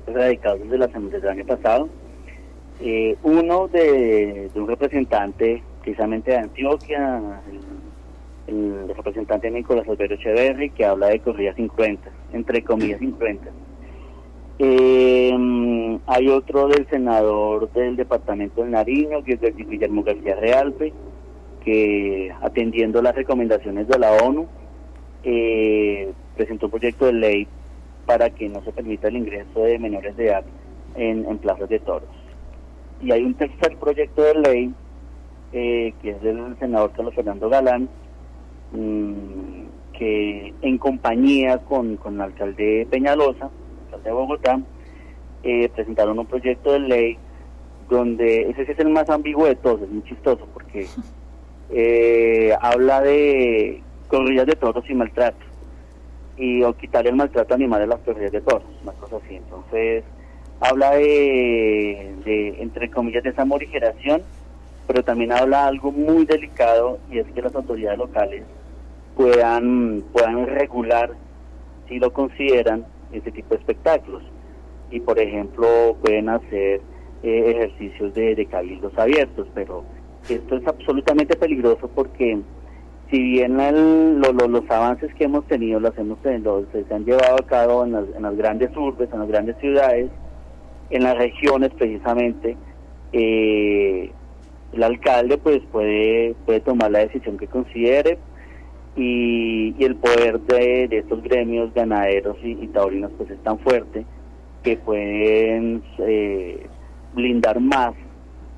[0.06, 1.88] radicados desde la del año pasado.
[2.80, 7.40] Eh, uno de, un representante precisamente de Antioquia,
[8.46, 13.52] el, representante Nicolás Alberto Echeverri, que habla de corridas incruentas, entre comillas incruentas.
[14.58, 20.92] Eh, hay otro del senador del departamento del Nariño, que es Guillermo García Realpe,
[21.64, 24.46] que atendiendo las recomendaciones de la ONU,
[25.24, 27.48] eh, presentó un proyecto de ley
[28.06, 30.44] para que no se permita el ingreso de menores de edad
[30.96, 32.08] en, plazas de toros.
[33.02, 34.74] Y hay un tercer proyecto de ley
[35.52, 37.88] eh, que es del senador Carlos Fernando Galán,
[38.72, 43.50] mm, que en compañía con, con el alcalde Peñalosa,
[43.86, 44.60] alcalde de Bogotá,
[45.42, 47.18] eh, presentaron un proyecto de ley
[47.88, 50.86] donde ese es el más ambiguo de todos, es muy chistoso porque
[51.70, 55.44] eh, habla de corridas de toros y maltrato
[56.36, 59.36] y o quitarle el maltrato animal a las corridas de toros, una cosa así.
[59.36, 60.04] Entonces,
[60.60, 64.22] habla de, de, entre comillas, de esa morigeración,
[64.86, 68.44] pero también habla algo muy delicado y es que las autoridades locales
[69.16, 71.10] puedan, puedan regular,
[71.88, 74.22] si lo consideran, este tipo de espectáculos.
[74.90, 76.80] Y, por ejemplo, pueden hacer
[77.22, 79.84] eh, ejercicios de, de cabildos abiertos, pero
[80.28, 82.38] esto es absolutamente peligroso porque
[83.14, 83.56] si bien
[84.20, 88.36] los avances que hemos tenido los hemos tenido, se han llevado a cabo en las,
[88.36, 90.10] grandes urbes, en las grandes ciudades,
[90.90, 92.56] en las regiones precisamente,
[93.12, 94.10] eh,
[94.72, 98.18] el alcalde pues puede, puede tomar la decisión que considere
[98.96, 104.04] y, el poder de, estos gremios ganaderos y, taurinos pues es tan fuerte
[104.64, 106.66] que pueden eh,
[107.14, 107.94] blindar más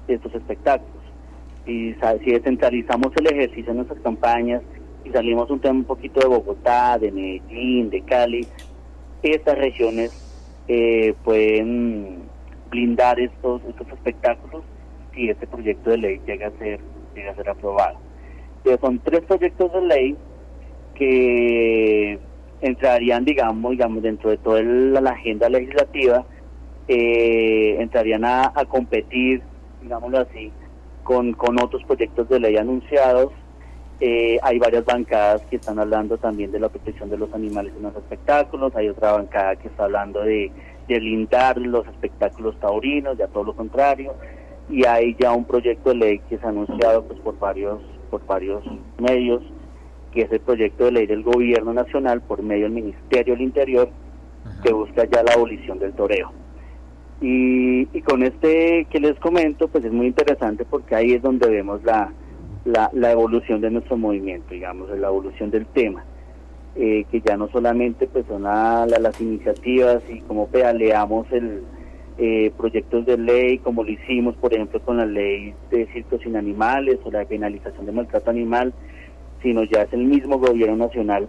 [0.08, 0.95] estos espectáculos
[1.66, 4.62] y si descentralizamos el ejercicio en nuestras campañas
[5.04, 8.46] y salimos un tema un poquito de Bogotá, de Medellín, de Cali,
[9.22, 10.12] estas regiones
[10.68, 12.20] eh, pueden
[12.70, 14.62] blindar estos estos espectáculos
[15.14, 16.80] si este proyecto de ley llega a ser
[17.14, 17.98] llega a ser aprobado.
[18.58, 20.16] Entonces, son tres proyectos de ley
[20.94, 22.18] que
[22.60, 26.24] entrarían, digamos, digamos dentro de toda la, agenda legislativa,
[26.88, 29.42] eh, entrarían a competir,
[29.82, 30.50] digámoslo así,
[31.06, 33.32] con, con otros proyectos de ley anunciados.
[34.00, 37.84] Eh, hay varias bancadas que están hablando también de la protección de los animales en
[37.84, 38.74] los espectáculos.
[38.74, 40.50] Hay otra bancada que está hablando de,
[40.88, 44.14] de lindar los espectáculos taurinos, ya todo lo contrario.
[44.68, 47.80] Y hay ya un proyecto de ley que se ha anunciado pues, por, varios,
[48.10, 48.64] por varios
[48.98, 49.42] medios,
[50.12, 53.88] que es el proyecto de ley del gobierno nacional por medio del Ministerio del Interior,
[54.64, 56.32] que busca ya la abolición del toreo.
[57.20, 61.82] Y, con este que les comento, pues es muy interesante porque ahí es donde vemos
[61.82, 62.12] la,
[62.64, 66.04] la, evolución de nuestro movimiento, digamos, la evolución del tema.
[66.78, 71.62] Eh, que ya no solamente pues son las iniciativas y cómo pedaleamos el,
[72.18, 76.34] eh, proyectos de ley, como lo hicimos, por ejemplo, con la ley de circos sin
[76.34, 78.72] animales o la penalización de maltrato animal,
[79.42, 81.28] sino ya es el mismo gobierno nacional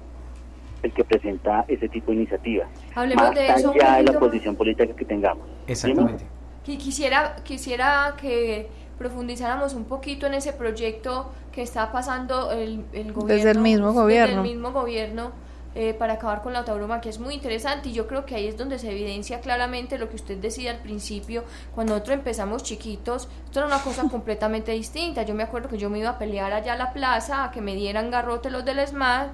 [0.84, 2.68] el que presenta ese tipo de iniciativas.
[2.96, 5.46] Hablemos más de eso allá de la posición política que tengamos.
[5.68, 6.26] Exactamente.
[6.66, 13.14] Qui- Quisiera, quisiera que profundizáramos un poquito en ese proyecto que está pasando el, el
[13.14, 13.26] gobierno.
[13.36, 14.28] Desde el mismo gobierno.
[14.28, 15.32] Desde el mismo gobierno
[15.76, 17.10] eh, para acabar con la tauromaquia.
[17.10, 20.16] Es muy interesante y yo creo que ahí es donde se evidencia claramente lo que
[20.16, 21.44] usted decía al principio.
[21.76, 25.24] Cuando nosotros empezamos chiquitos, esto era una cosa completamente distinta.
[25.24, 27.62] Yo me acuerdo que yo me iba a pelear allá a la plaza a que
[27.62, 29.28] me dieran garrote los del SMAD.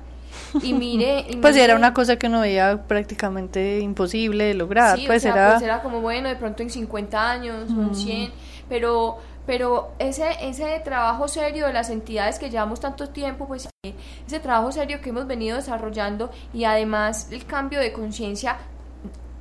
[0.62, 4.98] Y mire, y Pues era una cosa que uno veía prácticamente imposible de lograr.
[4.98, 5.52] Sí, o pues sea, era.
[5.52, 8.32] pues era como bueno, de pronto en 50 años o en 100,
[8.70, 13.94] pero, pero ese, ese trabajo serio de las entidades que llevamos tanto tiempo, pues eh,
[14.26, 18.58] ese trabajo serio que hemos venido desarrollando y además el cambio de conciencia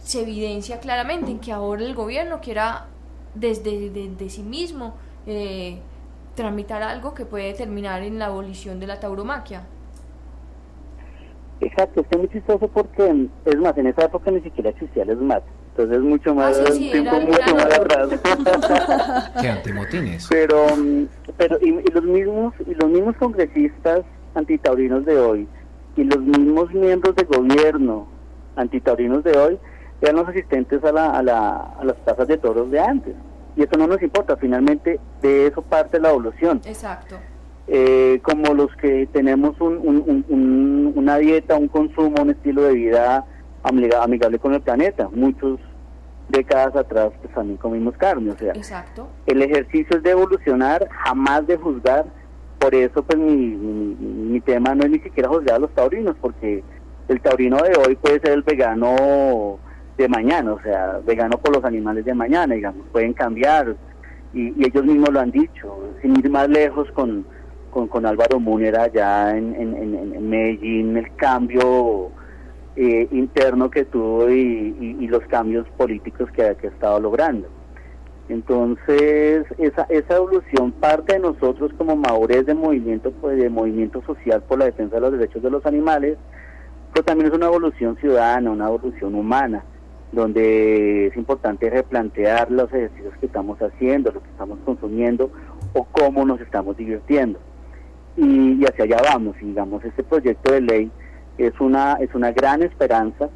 [0.03, 2.86] se evidencia claramente en que ahora el gobierno quiera
[3.34, 4.95] desde de, de sí mismo
[5.26, 5.78] eh,
[6.34, 9.64] tramitar algo que puede terminar en la abolición de la tauromaquia.
[11.64, 15.04] Exacto, es que es muy chistoso porque, es más, en esa época ni siquiera existía
[15.04, 19.32] el SMAT, entonces es mucho más, Ah, sí, sí, tiempo era- mucho era- más atrás.
[19.40, 20.26] Que antimotines.
[20.28, 21.04] pero mm,
[21.36, 24.00] pero y, y los mismos y los mismos congresistas
[24.34, 25.48] antitaurinos de hoy
[25.96, 28.06] y los mismos miembros de gobierno
[28.56, 29.58] antitaurinos de hoy
[30.00, 33.14] eran los asistentes a, la, a, la, a las plazas de toros de antes
[33.56, 37.16] y eso no nos importa finalmente de eso parte la evolución Exacto.
[37.68, 42.62] Eh, como los que tenemos un, un- un- un- una dieta, un consumo, un estilo
[42.62, 43.24] de vida
[43.62, 45.08] amiga- amigable con el planeta.
[45.12, 45.58] Muchos
[46.28, 49.08] décadas atrás pues también comimos carne, o sea, Exacto.
[49.26, 52.06] el ejercicio es de evolucionar, jamás de juzgar.
[52.58, 56.14] Por eso, pues mi, mi, mi tema no es ni siquiera juzgar a los taurinos,
[56.20, 56.62] porque
[57.08, 59.58] el taurino de hoy puede ser el vegano
[59.98, 63.74] de mañana, o sea, vegano por los animales de mañana, digamos, pueden cambiar.
[64.32, 67.26] Y, y ellos mismos lo han dicho, sin ir más lejos con,
[67.72, 72.10] con, con Álvaro Múner allá en, en, en- Medellín, el cambio
[72.76, 77.48] eh, interno que tuvo y, los cambios políticos que, que ha estado logrando.
[78.28, 84.42] Entonces, esa, esa evolución parte de nosotros como maures de movimiento, pues, de movimiento social
[84.42, 86.16] por la defensa de los derechos de los animales,
[86.92, 89.64] pero también es una evolución ciudadana, una evolución humana,
[90.12, 95.30] donde es importante replantear los ejercicios que estamos haciendo, lo que estamos consumiendo
[95.74, 97.38] o cómo nos estamos divirtiendo.
[98.16, 100.90] Y, y hacia allá vamos, digamos, este proyecto de ley
[101.38, 103.30] es una, es una gran esperanza,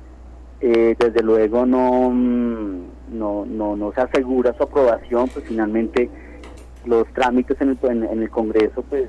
[0.60, 6.08] eh, desde luego no, mm, no, no, no se asegura su aprobación, pues finalmente
[6.84, 9.08] los trámites en el, en, el Congreso, pues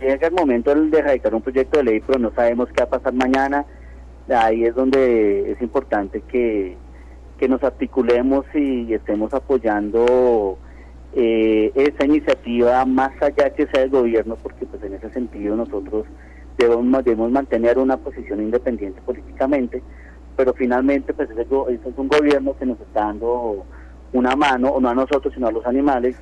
[0.00, 2.98] llega el momento de erradicar un proyecto de ley, pero no sabemos qué va a
[2.98, 3.64] pasar mañana.
[4.28, 6.76] Ahí es donde es importante que,
[7.38, 10.58] que nos articulemos y estemos apoyando
[11.16, 16.06] eh, esa iniciativa más allá que sea el gobierno, porque pues en ese sentido nosotros
[16.58, 19.82] debemos, debemos mantener una posición independiente políticamente,
[20.36, 23.64] pero finalmente pues ese, es un gobierno que nos está dando
[24.12, 26.16] una mano, no a nosotros, sino a los animales,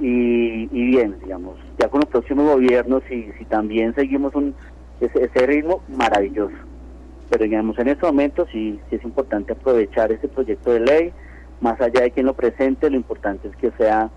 [0.00, 4.54] y, y bien, digamos, ya con los próximos gobiernos, si, si también seguimos un,
[5.00, 6.56] ese, ese ritmo, maravilloso.
[7.30, 11.12] Pero digamos, en este momento sí, sí es importante aprovechar ese proyecto de ley,
[11.60, 14.10] más allá de quien lo presente, lo importante es que sea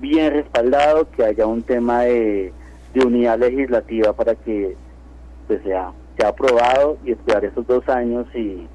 [0.00, 2.52] bien respaldado, que haya un tema de,
[2.94, 4.76] de unidad legislativa para que
[5.46, 8.66] pues sea, sea aprobado y esperar esos dos años y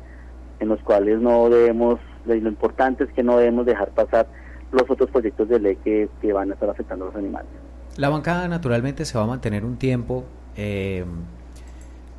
[0.59, 4.28] en los cuales no debemos, lo importante es que no debemos dejar pasar
[4.72, 7.49] los otros proyectos de ley que, que van a estar afectando a los animales.
[7.95, 10.26] La bancada naturalmente se va a mantener un tiempo.
[10.55, 11.05] eh,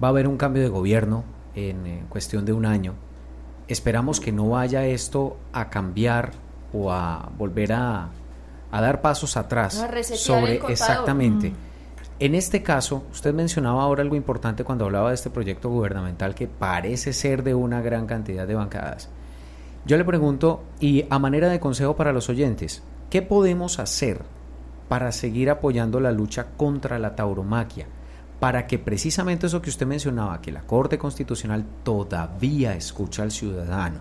[0.02, 1.24] va a haber un cambio de gobierno
[1.54, 2.94] en eh, cuestión de un año.
[3.66, 6.30] Esperamos que no vaya esto a cambiar
[6.72, 8.08] o a volver a,
[8.70, 11.50] a dar pasos atrás A sobre exactamente.
[11.50, 11.54] Mm.
[12.20, 16.48] En este caso, usted mencionaba ahora algo importante cuando hablaba de este proyecto gubernamental que
[16.48, 19.08] parece ser de una gran cantidad de bancadas.
[19.84, 24.22] Yo le pregunto, y a manera de consejo para los oyentes, ¿qué podemos hacer
[24.88, 27.86] para seguir apoyando la lucha contra la tauromaquia?
[28.40, 34.00] Para que precisamente eso que usted mencionaba, que la Corte Constitucional todavía escucha al ciudadano,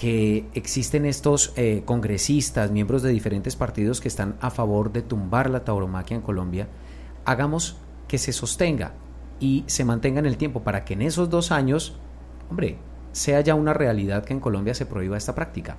[0.00, 5.50] que existen estos eh, congresistas, miembros de diferentes partidos que están a favor de tumbar
[5.50, 6.68] la tauromaquia en Colombia,
[7.26, 7.76] hagamos
[8.08, 8.92] que se sostenga
[9.40, 11.98] y se mantenga en el tiempo para que en esos dos años,
[12.50, 12.78] hombre,
[13.12, 15.76] sea ya una realidad que en Colombia se prohíba esta práctica.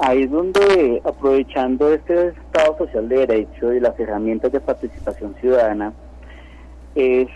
[0.00, 5.92] Ahí es donde, aprovechando este Estado Social de Derecho y las herramientas de participación ciudadana,
[6.94, 7.28] es,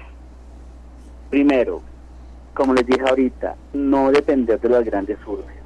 [1.29, 1.83] primero,
[2.55, 5.57] como les dije ahorita, no depender de las grandes urbes.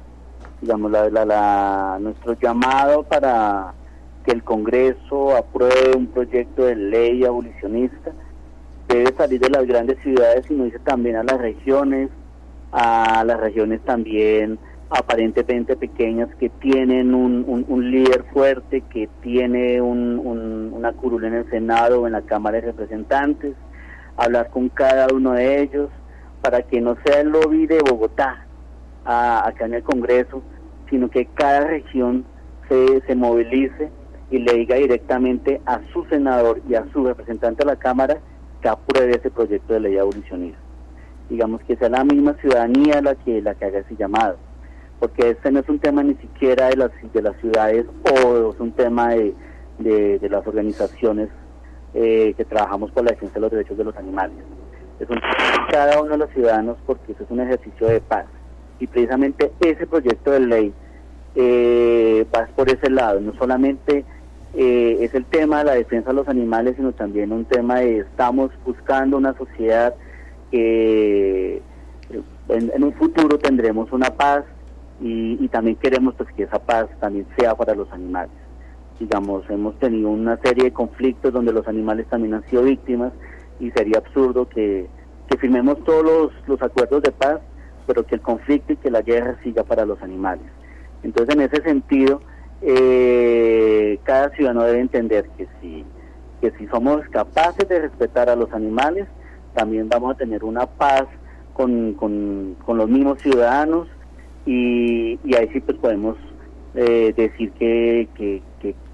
[0.61, 3.73] digamos, la, la, nuestro llamado para
[4.23, 8.11] que el Congreso apruebe un proyecto de ley abolicionista
[8.87, 12.09] debe salir de las grandes ciudades, sino dice también a las regiones,
[12.71, 14.59] a las regiones también
[14.89, 20.19] aparentemente pequeñas que tienen un, un, líder fuerte, que tiene un,
[20.71, 23.55] una curula en el Senado o en la Cámara de Representantes,
[24.15, 25.89] hablar con cada uno de ellos
[26.45, 28.45] para que no sea el lobby de Bogotá
[29.03, 30.43] acá en el Congreso,
[30.91, 32.23] sino que cada región
[32.69, 33.89] se, se movilice
[34.29, 38.19] y le diga directamente a su senador y a su representante de la Cámara
[38.61, 40.59] que apruebe ese proyecto de ley abolicionista.
[41.31, 44.37] Digamos que sea la misma ciudadanía la que, la que haga ese llamado
[44.99, 48.59] porque este no es un tema ni siquiera de las, de las ciudades o es
[48.59, 49.33] un tema de,
[49.79, 51.29] de, las organizaciones
[51.95, 54.37] eh, que trabajamos por la defensa de los derechos de los animales.
[54.99, 55.19] Es un
[55.69, 58.25] cada uno de los ciudadanos porque eso es un ejercicio de paz.
[58.79, 60.73] Y precisamente ese proyecto de ley
[61.35, 64.05] eh, va por ese lado, no solamente
[64.53, 67.99] eh, es el tema de la defensa de los animales, sino también un tema de
[67.99, 69.93] estamos buscando una sociedad
[70.51, 71.61] que
[72.49, 74.45] en, en un futuro tendremos una paz
[75.01, 78.31] y, también queremos pues que esa paz también sea para los animales.
[78.99, 83.11] Digamos, hemos tenido una serie de conflictos donde los animales también han sido víctimas
[83.59, 84.87] y sería absurdo que,
[85.39, 87.41] firmemos todos los, acuerdos de paz,
[87.85, 90.45] pero que el conflicto y que la guerra siga para los animales.
[91.03, 92.21] Entonces, en ese sentido,
[92.61, 95.83] eh, cada ciudadano debe entender que si,
[96.39, 99.07] que si somos capaces de respetar a los animales,
[99.53, 101.05] también vamos a tener una paz
[101.53, 103.87] con, con, con los mismos ciudadanos
[104.45, 106.17] y, ahí sí pues podemos
[106.75, 108.41] eh, decir que, que,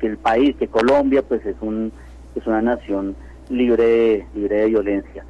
[0.02, 1.92] el país, que Colombia pues es, un,
[2.36, 3.16] es una nación
[3.50, 5.26] libre de, libre de violencia.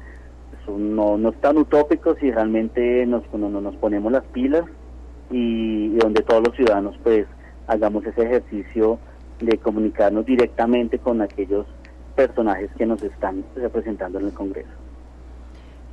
[0.60, 4.64] Eso no, no es tan utópico si realmente nos, no, nos ponemos las pilas
[5.30, 7.26] y, donde todos los ciudadanos pues
[7.66, 8.98] hagamos ese ejercicio
[9.40, 11.66] de comunicarnos directamente con aquellos
[12.14, 14.70] personajes que nos están representando en el Congreso.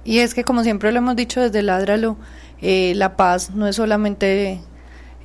[0.04, 2.18] Y es que como siempre lo hemos dicho desde Ládralo,
[2.62, 4.60] eh, la paz no es solamente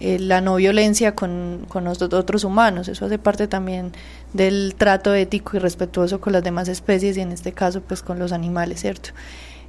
[0.07, 3.93] eh, la no violencia con, con los otros humanos, eso hace parte también
[4.35, 8.19] del trato ético y respetuoso con las demás especies y en este caso pues con
[8.19, 9.13] los animales, ¿cierto?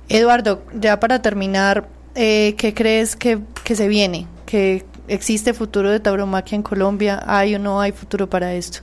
[0.09, 4.27] Eduardo, ya para terminar, eh, ¿qué crees que, que se viene?
[4.45, 7.23] ¿Que existe futuro de tauromaquia en Colombia?
[7.25, 8.79] ¿Hay o no hay futuro para esto?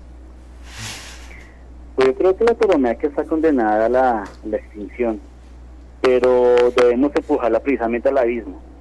[1.97, 5.21] Pues yo creo que la tauromaquia está condenada a la, la extinción,
[6.01, 8.72] pero debemos empujarla precisamente al abismo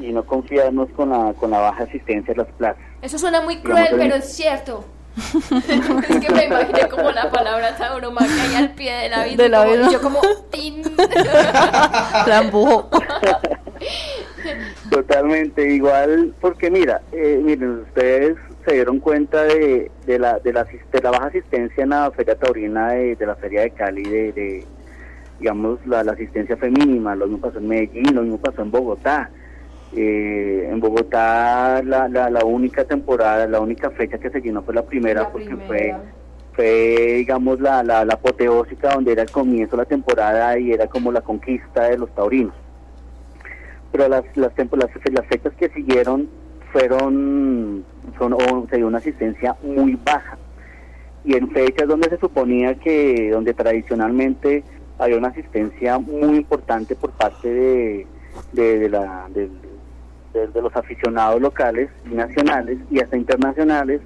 [0.00, 2.82] y no confiarnos con la, con la baja asistencia de las plazas.
[3.02, 4.84] Eso suena muy cruel, pero es cierto.
[5.18, 9.42] es que me imaginé como la palabra tauromaquia ahí al pie de la vida.
[9.42, 9.88] De la vida.
[9.90, 10.20] yo como
[10.50, 10.82] tin.
[10.96, 12.50] la.
[14.90, 20.64] Totalmente igual, porque mira, eh, miren, ustedes se dieron cuenta de, de, la, de, la,
[20.64, 24.32] de la baja asistencia en la Feria Taurina de, de la Feria de Cali, de,
[24.32, 24.66] de
[25.38, 28.70] digamos, la, la asistencia fue mínima, lo mismo pasó en Medellín, lo mismo pasó en
[28.70, 29.30] Bogotá.
[29.96, 34.82] Eh, en Bogotá la, la, única temporada, la única fecha que se llenó fue la
[34.82, 35.94] primera porque fue
[36.52, 40.88] fue digamos la, la, la apoteósica donde era el comienzo de la temporada y era
[40.88, 42.54] como la conquista de los taurinos.
[43.90, 46.28] Pero las las, las, las fechas que siguieron
[46.70, 47.84] fueron
[48.18, 48.36] son
[48.68, 50.36] se dio una asistencia muy baja
[51.24, 54.64] y en fechas donde se suponía que donde tradicionalmente
[54.98, 58.06] había una asistencia muy importante por parte de,
[58.52, 59.28] de, la,
[60.40, 64.00] de, de, los aficionados locales y nacionales y hasta internacionales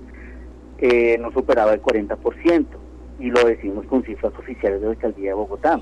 [0.84, 2.66] eh, no superaba el 40%,
[3.20, 5.80] y lo decimos con cifras oficiales de la alcaldía de Bogotá,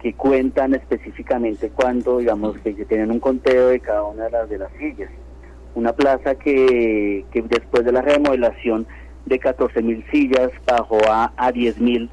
[0.00, 4.56] que cuentan específicamente cuando, digamos, que tienen un conteo de cada una de las, de
[4.56, 5.10] las sillas.
[5.74, 8.86] Una plaza que, que después de la remodelación
[9.26, 12.10] de 14 mil sillas bajó a, a 10 mil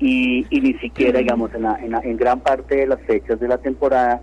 [0.00, 3.46] y, y, ni siquiera, digamos, en, la, en, en gran parte de las fechas de
[3.46, 4.20] la temporada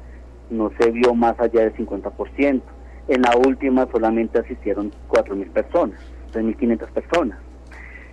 [0.51, 2.61] no se vio más allá del 50%.
[3.07, 5.99] En la última solamente asistieron 4.000 personas,
[6.33, 7.39] 3.500 personas.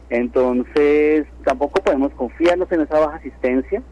[0.09, 3.83] Entonces, tampoco podemos confiarnos en esa baja asistencia,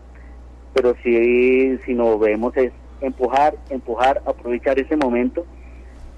[0.73, 5.45] pero sí, si no vemos es empujar, empujar, aprovechar ese momento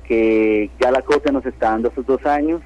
[0.04, 2.62] que ya la cosa nos está dando estos dos años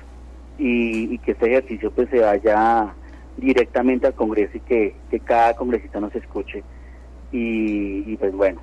[0.58, 2.94] y, que este ejercicio pues se vaya
[3.36, 4.94] directamente al Congreso y que,
[5.24, 6.62] cada congresista nos escuche.
[7.32, 8.60] y pues bueno,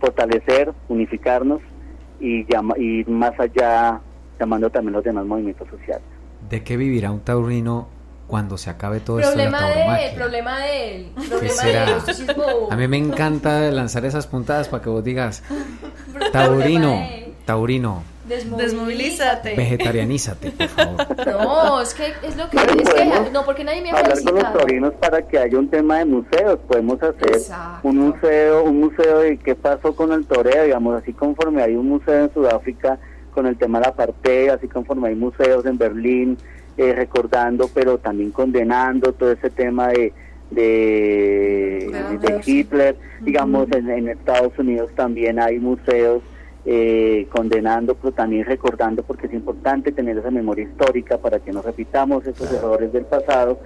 [0.00, 1.60] fortalecer, unificarnos
[2.18, 4.00] y, llama, y más allá
[4.38, 6.04] llamando también los demás movimientos sociales.
[6.48, 7.88] ¿De qué vivirá un taurino
[8.26, 11.92] cuando se acabe todo esto de la De, problema de él, problema de él,
[12.70, 15.42] A mí me encanta lanzar esas puntadas para que vos digas,
[16.32, 17.06] taurino,
[17.44, 19.54] taurino, Desmovilízate.
[19.56, 21.06] Vegetarianízate, por favor.
[21.26, 22.56] No, es que es lo que...
[22.56, 24.58] Bueno, Es que, no, porque nadie me ha hablar con los felicitado.
[24.58, 26.58] taurinos para que haya un tema de museos.
[26.66, 27.88] Podemos hacer Exacto.
[27.88, 31.88] un museo, un museo de qué pasó con el toreo, digamos, así conforme hay un
[31.88, 32.98] museo en Sudáfrica
[33.34, 36.36] con el tema de la parte, así conforme hay museos en Berlín
[36.76, 40.12] eh, recordando, pero también condenando todo ese tema de
[40.50, 41.88] de,
[42.20, 46.22] de Hitler, digamos, en, en Estados Unidos también hay museos
[46.64, 51.62] eh, condenando, pero también recordando, porque es importante tener esa memoria histórica para que no
[51.62, 53.58] repitamos esos errores del pasado.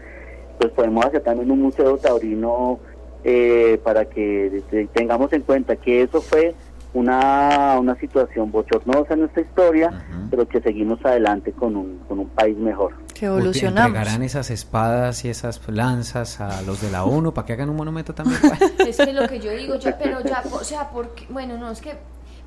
[0.58, 2.78] Pues podemos hacer también un museo taurino
[3.24, 6.54] eh, para que te- tengamos en cuenta que eso fue
[6.92, 10.28] una, una situación bochornosa en nuestra historia, Ujú.
[10.30, 12.92] pero que seguimos adelante con un, con un país mejor.
[13.12, 13.88] Que evolucionamos.
[13.88, 17.76] ¿Entregarán esas espadas y esas lanzas a los de la ONU para que hagan un
[17.76, 18.38] monumento también?
[18.86, 21.80] Es que lo que yo digo, yo, pero ya, o sea, porque, bueno, no, es
[21.80, 21.94] que,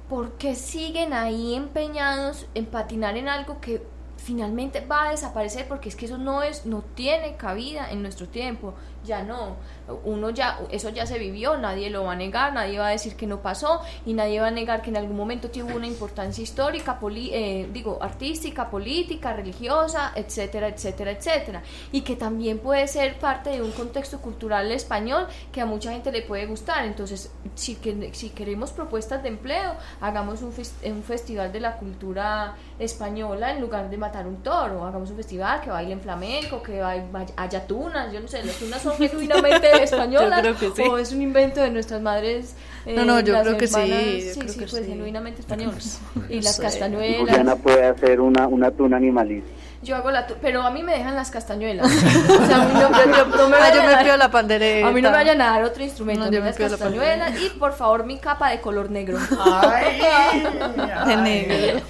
[0.10, 3.86] ¿por qué siguen ahí empeñados en patinar en algo que
[4.18, 5.68] finalmente va a desaparecer?
[5.68, 8.74] Porque es que eso no es, no tiene cabida en nuestro tiempo,
[9.08, 9.56] ya no,
[10.04, 13.16] uno ya, eso ya se vivió, nadie lo va a negar, nadie va a decir
[13.16, 16.44] que no pasó y nadie va a negar que en algún momento tuvo una importancia
[16.44, 23.18] histórica, poli- eh, digo, artística, política, religiosa, etcétera, etcétera, etcétera, y que también puede ser
[23.18, 26.86] parte de un contexto cultural español que a mucha gente le puede gustar.
[26.86, 30.54] Entonces, si, que, si queremos propuestas de empleo, hagamos un,
[30.84, 35.62] un festival de la cultura española en lugar de matar un toro, hagamos un festival
[35.62, 40.56] que bailen flamenco, que haya tunas, yo no sé, las tunas son genuinamente españolas Yo
[40.56, 40.88] creo que sí.
[40.90, 42.56] o es un invento de nuestras madres.
[42.86, 44.90] eh, No, no, yo las creo que sí, yo Sí, creo sí, que pues sí.
[44.92, 46.00] genuinamente españolas.
[46.30, 46.62] Y No las sé.
[46.64, 47.20] castañuelas.
[47.20, 49.50] Juliana puede hacer una, una tuna animalista.
[49.84, 51.86] Yo hago la pero a mí me dejan las castañuelas.
[51.86, 54.32] o sea, a mí no, yo, yo- no me Ah, yo me a- pido la
[54.32, 54.88] pandereta.
[54.88, 56.78] A mí no me vayan a dar otro instrumento, No, yo me las pido la
[56.78, 59.20] castañuelas y por favor mi capa de color negro.
[61.06, 61.82] De negro.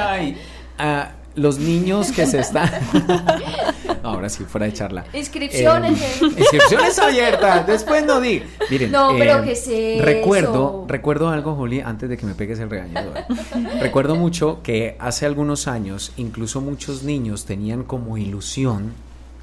[0.00, 0.40] Ay,
[0.78, 2.70] ah, los niños que se están...
[4.02, 5.04] No, ahora sí, fuera de charla.
[5.12, 8.42] Inscripciones Eh, inscripciones abiertas, después no di.
[8.70, 10.04] Miren, No, pero eh, ¿qué es eso?
[10.04, 13.12] Recuerdo, recuerdo algo, Juli, antes de que me pegues el regaño.
[13.80, 18.94] recuerdo mucho que hace algunos años, incluso muchos niños tenían como ilusión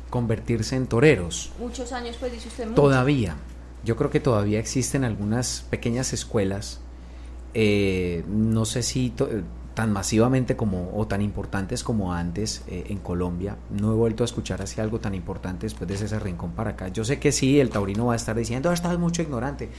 [0.09, 1.51] convertirse en toreros.
[1.59, 2.81] Muchos años pues dice usted mucho.
[2.81, 3.35] Todavía.
[3.83, 6.81] Yo creo que todavía existen algunas pequeñas escuelas,
[7.53, 9.13] eh, no sé si
[9.77, 13.57] tan masivamente como o tan importantes como antes eh, en Colombia.
[13.69, 16.87] No he vuelto a escuchar así algo tan importante después de ese rincón para acá.
[16.87, 19.69] Yo sé que sí, el taurino va a estar diciendo, "Ah, estás mucho ignorante.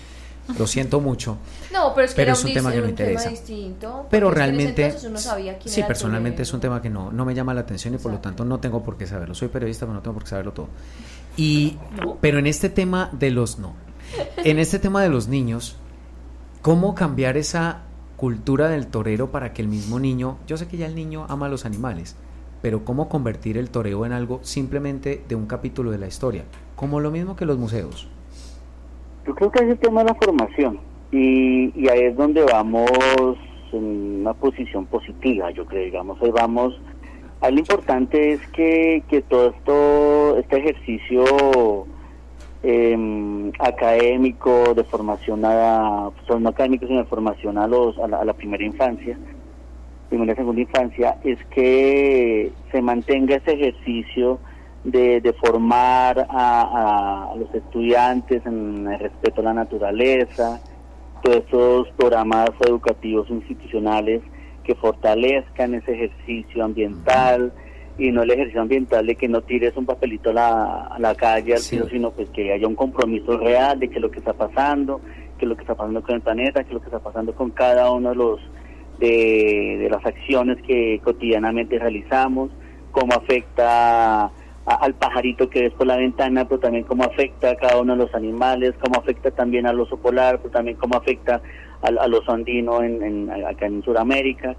[0.56, 1.38] Lo siento mucho.
[1.72, 3.28] No, pero es que Pero es un tema que no interesa.
[3.28, 6.80] distinto, Pero es que realmente, entonces uno sabía quién sí, era personalmente es un tema
[6.80, 9.04] que no, no me llama la atención y por lo tanto no tengo por qué
[9.04, 9.34] saberlo.
[9.34, 10.68] Soy periodista, pero no tengo por qué saberlo todo.
[11.36, 11.76] Y,
[12.20, 13.72] pero en este tema de los, no,
[14.36, 15.74] en este tema de los niños,
[16.62, 17.82] ¿cómo cambiar esa
[18.18, 21.46] cultura del torero para que el mismo niño, yo sé que ya el niño ama
[21.46, 22.16] a los animales,
[22.60, 26.42] pero cómo convertir el toreo en algo simplemente de un capítulo de la historia,
[26.74, 28.08] como lo mismo que los museos?
[29.24, 30.80] Yo creo que es el tema de la formación
[31.12, 32.90] y, y ahí es donde vamos
[33.72, 36.76] en una posición positiva, yo creo, digamos, ahí vamos,
[37.40, 41.86] ahí lo importante es que, que todo esto, este ejercicio
[42.62, 48.18] eh, académico, de formación a, pues, no académico, sino de formación a, los, a, la,
[48.18, 49.18] a la primera infancia,
[50.08, 54.38] primera y segunda infancia, es que se mantenga ese ejercicio
[54.84, 60.60] de, de formar a, los estudiantes en el respeto a la naturaleza,
[61.22, 64.22] todos esos programas educativos institucionales
[64.64, 67.52] que fortalezcan ese ejercicio ambiental
[67.98, 71.14] y no el ejercicio ambiental de que no tires un papelito a la, a la
[71.16, 71.76] calle al Sí.
[71.76, 75.00] piso, sino pues que haya un compromiso real de que lo que está pasando,
[75.36, 77.90] que lo que está pasando con el planeta, que lo que está pasando con cada
[77.90, 78.40] uno de los
[78.98, 82.50] de, de las acciones que cotidianamente realizamos,
[82.90, 84.30] cómo afecta a-
[84.66, 88.04] al pajarito que ves por la ventana, pero también cómo afecta a cada uno de
[88.04, 91.40] los animales, cómo afecta también al oso polar, pero también cómo afecta
[91.82, 94.56] al, al oso andino en, en- acá en Sudamérica.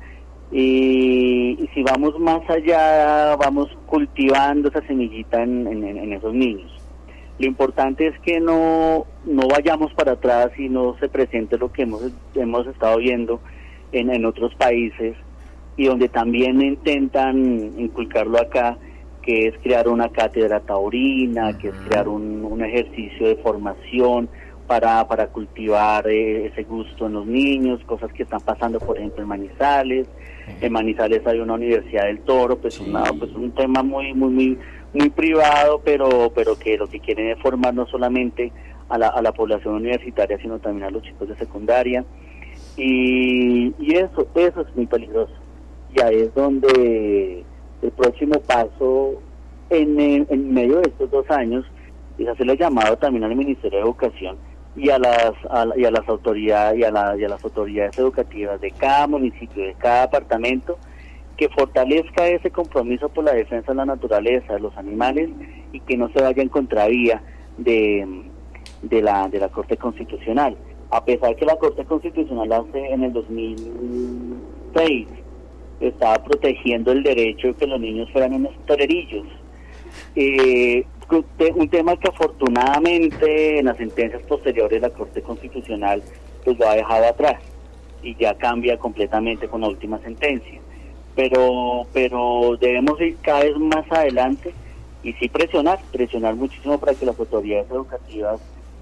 [0.51, 6.71] Y, y si vamos más allá, vamos cultivando esa semillita en, en- en esos niños.
[7.37, 11.83] Lo importante es que no, no vayamos para atrás y no se presente lo que
[11.83, 12.01] hemos,
[12.35, 13.39] hemos estado viendo
[13.91, 15.15] en, en otros países
[15.77, 17.37] y donde también intentan
[17.79, 18.77] inculcarlo acá,
[19.21, 24.27] que es crear una cátedra taurina, que es crear un, un ejercicio de formación
[24.69, 29.23] para, para cultivar eh, ese gusto en los niños, cosas que están pasando, por ejemplo,
[29.23, 30.07] en Manizales.
[30.61, 32.85] En Manizales hay una universidad del toro, pues, Sí.
[32.87, 34.59] una, pues un tema muy, muy, muy,
[34.93, 38.51] muy privado, pero, pero que lo que quieren es formar no solamente
[38.89, 42.05] a la, a la población universitaria, sino también a los chicos de secundaria.
[42.77, 45.33] Y, y eso, eso es muy peligroso.
[45.95, 47.43] ya es donde
[47.81, 49.19] el próximo paso
[49.71, 49.99] en,
[50.29, 51.65] en medio de estos dos años
[52.19, 54.37] es hacerle llamado también al Ministerio de Educación
[54.75, 55.33] y a las
[55.75, 59.73] y a las autoridades y a, y a las autoridades educativas de cada municipio, de
[59.73, 60.77] cada departamento
[61.39, 65.29] que fortalezca ese compromiso por la defensa de la naturaleza, de los animales
[65.71, 67.23] y que no se vaya en contravía
[67.57, 68.05] de,
[68.81, 70.57] de, la, de la Corte Constitucional.
[70.91, 75.07] A pesar que la Corte Constitucional hace en el 2006
[75.79, 79.25] estaba protegiendo el derecho de que los niños fueran unos torerillos.
[80.15, 86.03] Eh, un tema que afortunadamente en las sentencias posteriores la Corte Constitucional
[86.43, 87.41] pues lo ha dejado atrás
[88.01, 90.59] y ya cambia completamente con la última sentencia
[91.15, 94.53] pero, pero debemos ir cada vez más adelante
[95.03, 98.39] y sí presionar, presionar muchísimo para que las autoridades educativas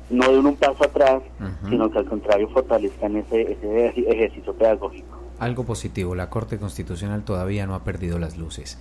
[0.10, 1.22] no den un paso atrás,
[1.68, 5.20] sino que al contrario fortalezcan ese, ese ejercicio pedagógico.
[5.40, 8.80] Algo positivo, la Corte Constitucional todavía no ha perdido las luces.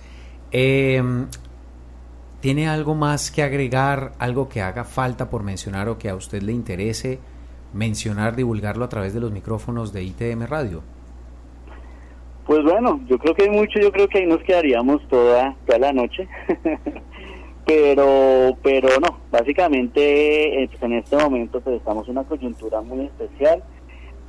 [0.51, 1.27] Em,
[2.39, 6.41] ¿Tiene algo más que agregar, algo que haga falta por mencionar o que a usted
[6.43, 7.19] le interese
[7.73, 10.83] mencionar, divulgarlo a través de los micrófonos de ITM Radio?
[12.45, 15.79] Pues bueno, yo creo que hay mucho, yo creo que ahí nos quedaríamos toda, toda
[15.79, 16.27] la noche.
[17.65, 23.05] pero pero no, básicamente eh, pues, en este momento pues estamos en una coyuntura muy
[23.05, 23.61] especial.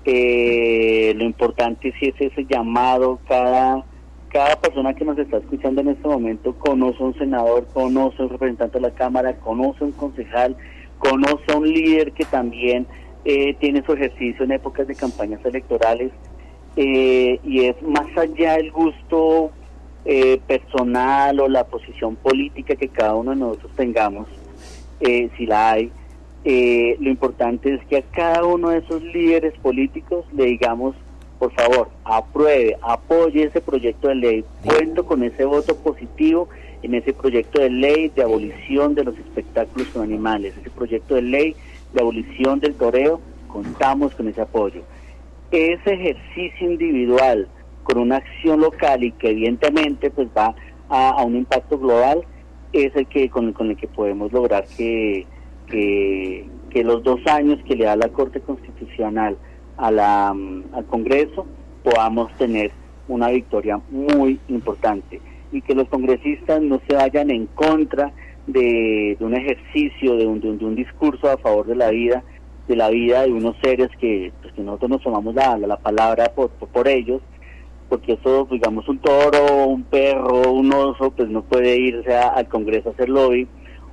[0.05, 3.85] Eh, lo importante sí es ese llamado, cada,
[4.31, 8.27] cada persona que nos está escuchando en este momento conoce a un senador, conoce a
[8.27, 10.57] un representante de la Cámara, conoce a un concejal,
[10.99, 12.87] conoce a un líder que también
[13.25, 16.13] eh, tiene su ejercicio en épocas de campañas electorales
[16.77, 19.51] eh, y es más allá del gusto
[20.05, 24.29] eh, personal o la posición política que cada uno de nosotros tengamos,
[25.01, 25.93] si la hay,
[26.45, 30.97] lo importante es que a cada uno de esos líderes políticos le digamos,
[31.39, 36.49] por favor, apruebe, apoye ese proyecto de ley, cuento con ese voto positivo
[36.83, 41.23] en ese proyecto de ley de abolición de los espectáculos con animales, ese proyecto de
[41.23, 41.57] ley
[41.93, 44.83] de abolición del toreo, contamos con ese apoyo.
[45.51, 47.49] Ese ejercicio individual
[47.85, 50.55] con una acción local y que evidentemente pues va
[50.91, 52.23] a, un impacto global
[52.73, 55.27] es el que con, el que podemos lograr que,
[55.69, 56.47] que,
[56.85, 59.37] los dos años que le da la Corte Constitucional
[59.79, 61.47] a la, al Congreso
[61.83, 62.73] podamos tener
[63.09, 65.21] una victoria muy importante
[65.51, 68.13] y que los congresistas no se vayan en contra
[68.47, 72.23] de, un ejercicio, de un, de un discurso a favor de la vida,
[72.67, 76.33] de la vida de unos seres que, pues, que nosotros nos tomamos la, la palabra
[76.35, 77.23] por, por, ellos,
[77.89, 82.91] porque eso, digamos, un toro, un perro, un oso, pues no puede irse al Congreso
[82.91, 83.47] a hacer lobby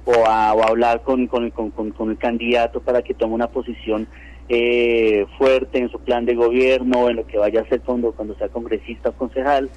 [0.05, 4.07] o a, o hablar con, con, con, con, el candidato para que tome una posición
[4.49, 8.35] eh, fuerte en su plan de gobierno, en lo que vaya a hacer cuando, cuando
[8.35, 9.69] sea congresista o concejal,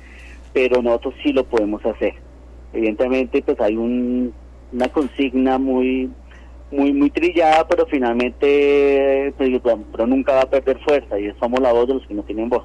[0.52, 2.14] pero nosotros sí lo podemos hacer.
[2.72, 4.32] Evidentemente, pues hay un,
[4.72, 6.10] una consigna muy
[6.70, 9.50] muy muy trillada, pero finalmente pues,
[9.90, 12.48] pero nunca va a perder fuerza y somos la voz de los que no tienen
[12.48, 12.64] voz.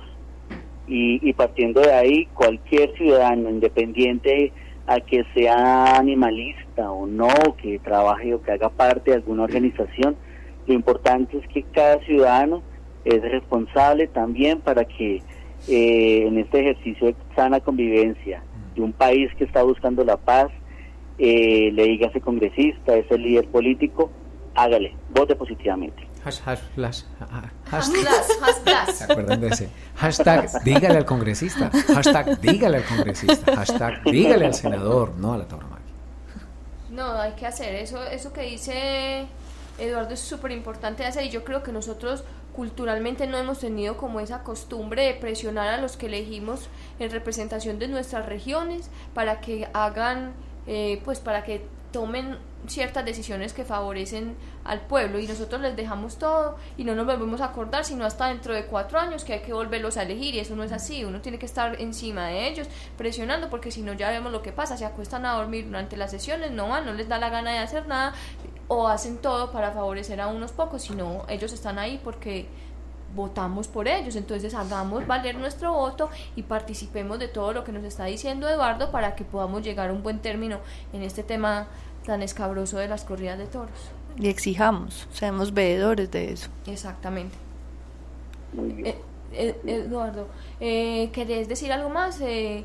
[0.85, 4.51] Y, partiendo de ahí, cualquier ciudadano independiente
[4.85, 7.29] a que sea animalista o no,
[7.59, 10.17] que trabaje o que haga parte de alguna organización,
[10.67, 12.61] lo importante es que cada ciudadano
[13.05, 15.21] es responsable también para que
[15.67, 18.43] eh, en este ejercicio de sana convivencia
[18.75, 20.51] de un país que está buscando la paz,
[21.17, 24.09] eh, le diga a ese congresista, a ese líder político,
[24.55, 26.07] hágale, vote positivamente.
[26.23, 26.59] Hashtag,
[29.95, 31.69] hashtag, dígale al congresista.
[31.93, 33.55] Hashtag, dígale al congresista.
[33.57, 35.83] Hashtag, dígale al senador, no a la tauromaquia.
[36.91, 38.01] No, hay que hacer eso.
[38.05, 39.25] Eso que dice
[39.77, 42.23] Eduardo es súper importante hacer y yo creo que nosotros
[42.55, 46.67] culturalmente no hemos tenido como esa costumbre de presionar a los que elegimos
[46.99, 50.33] en representación de nuestras regiones para que hagan
[50.67, 56.17] eh, pues para que tomen ciertas decisiones que favorecen al pueblo y nosotros les dejamos
[56.17, 59.41] todo y no nos volvemos a acordar sino hasta dentro de cuatro años que hay
[59.41, 62.47] que volverlos a elegir y eso no es así, uno tiene que estar encima de
[62.47, 62.67] ellos
[62.97, 66.11] presionando porque si no ya vemos lo que pasa, se acuestan a dormir durante las
[66.11, 68.13] sesiones, no van, no les da la gana de hacer nada
[68.67, 72.47] o hacen todo para favorecer a unos pocos, sino ellos están ahí porque
[73.15, 74.15] votamos por ellos.
[74.15, 78.91] Entonces hagamos valer nuestro voto y participemos de todo lo que nos está diciendo Eduardo
[78.91, 80.59] para que podamos llegar a un buen término
[80.93, 81.67] en este tema
[82.05, 83.91] tan escabroso de las corridas de toros.
[84.17, 86.49] Y exijamos, seamos veedores de eso.
[86.67, 87.35] Exactamente.
[88.57, 88.95] Eh,
[89.31, 90.27] eh, Eduardo,
[90.59, 92.21] eh, ¿querés decir algo más?
[92.21, 92.63] Eh...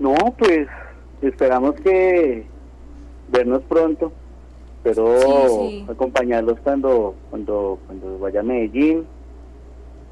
[0.00, 0.68] No, pues
[1.22, 2.46] esperamos que
[3.30, 4.12] vernos pronto
[4.90, 9.06] Espero acompañarlos cuando, cuando, cuando vaya a Medellín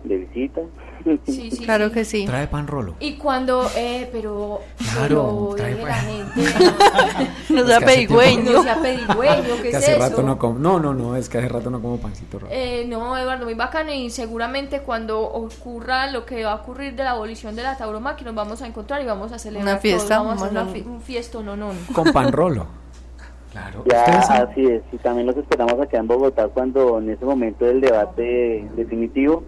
[0.04, 0.60] de visita.
[1.26, 1.94] Sí, sí, Claro sí.
[1.94, 2.26] que sí.
[2.26, 2.94] Trae pan rolo.
[3.00, 4.60] Y cuando, eh, pero,
[4.92, 6.40] Claro, pero trae deje la gente,
[7.50, 8.52] No Es sea pedigüeño.
[8.52, 10.00] no sea pedigüeño, ¿qué Que es hace eso?
[10.00, 10.58] rato no como.
[10.58, 12.52] No, no, no, es que hace rato no como pancito rolo.
[12.52, 17.04] Eh, no, Eduardo, muy bacano y seguramente cuando ocurra lo que va a ocurrir de
[17.04, 20.16] la abolición de la tauromaquia nos vamos a encontrar y vamos a celebrar Una fiesta,
[20.16, 21.70] todos, vamos a hacer una un fiesto, no, no.
[21.92, 22.66] Con pan rolo.
[23.56, 23.84] Claro.
[23.90, 24.82] Ya, así es.
[24.92, 29.42] Y también los esperamos acá en Bogotá cuando en ese momento del debate definitivo,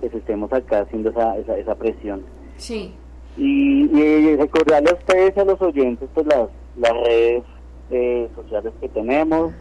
[0.00, 2.22] pues estemos acá haciendo esa, esa, esa presión.
[2.56, 2.92] Sí,
[3.38, 7.44] Y, y recordarle a ustedes, y a los oyentes, pues las, las redes
[7.90, 9.52] eh, sociales que tenemos.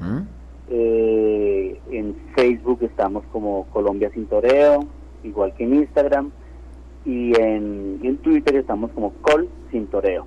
[0.70, 4.86] Eh, en Facebook estamos como Colombia Sin Toreo,
[5.24, 6.32] igual que en Instagram.
[7.06, 10.26] Y en, y en Twitter estamos como Col Sin Toreo.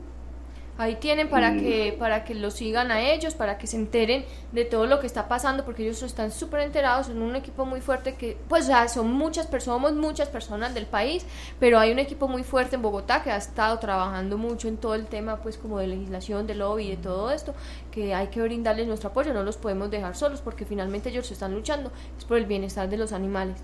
[0.80, 1.60] Ahí tienen para Mm.
[1.60, 5.06] que para que los sigan a ellos, para que se enteren de todo lo que
[5.06, 8.66] está pasando, porque ellos están súper enterados, son un equipo muy fuerte que, pues, o
[8.68, 11.24] sea, son muchas personas, somos muchas personas del país,
[11.58, 14.94] pero hay un equipo muy fuerte en Bogotá que ha estado trabajando mucho en todo
[14.94, 17.54] el tema, pues, como de legislación, de lobby, de todo esto,
[17.92, 21.54] que hay que brindarles nuestro apoyo, no los podemos dejar solos, porque finalmente ellos están
[21.54, 23.56] luchando, es por el bienestar de los animales.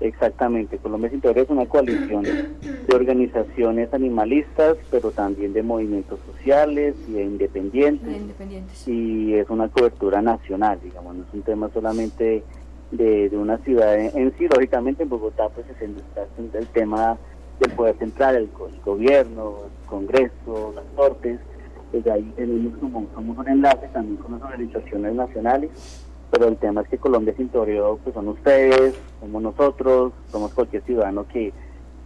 [0.00, 7.12] Exactamente, Colombia Sin es una coalición de organizaciones animalistas, pero también de movimientos sociales y
[7.12, 8.06] de independientes.
[8.06, 8.88] de independientes.
[8.88, 12.42] y es una cobertura nacional, digamos, no es un tema solamente
[12.90, 15.94] de, de una ciudad en, en sí, lógicamente en Bogotá pues es el,
[16.52, 17.16] el tema
[17.60, 18.48] del poder central, el,
[18.84, 21.40] gobierno, el Congreso, las Cortes,
[21.90, 26.82] pues ahí tenemos como, como un enlace también con las organizaciones nacionales, pero el tema
[26.82, 31.52] es que Colombia sin toreo pues son ustedes, somos nosotros, somos cualquier ciudadano que,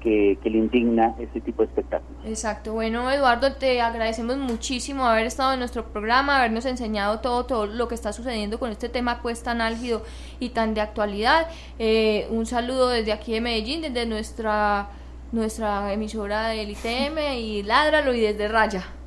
[0.01, 2.17] que, que le indigna este tipo de espectáculos.
[2.25, 7.67] Exacto, bueno Eduardo, te agradecemos muchísimo haber estado en nuestro programa, habernos enseñado todo, todo
[7.67, 10.03] lo que está sucediendo con este tema pues tan álgido
[10.41, 11.49] y tan de actualidad.
[11.79, 14.91] Eh, un saludo desde aquí de Medellín, desde nuestra
[15.31, 18.98] nuestra emisora del ITM y Ládralo y desde Raya.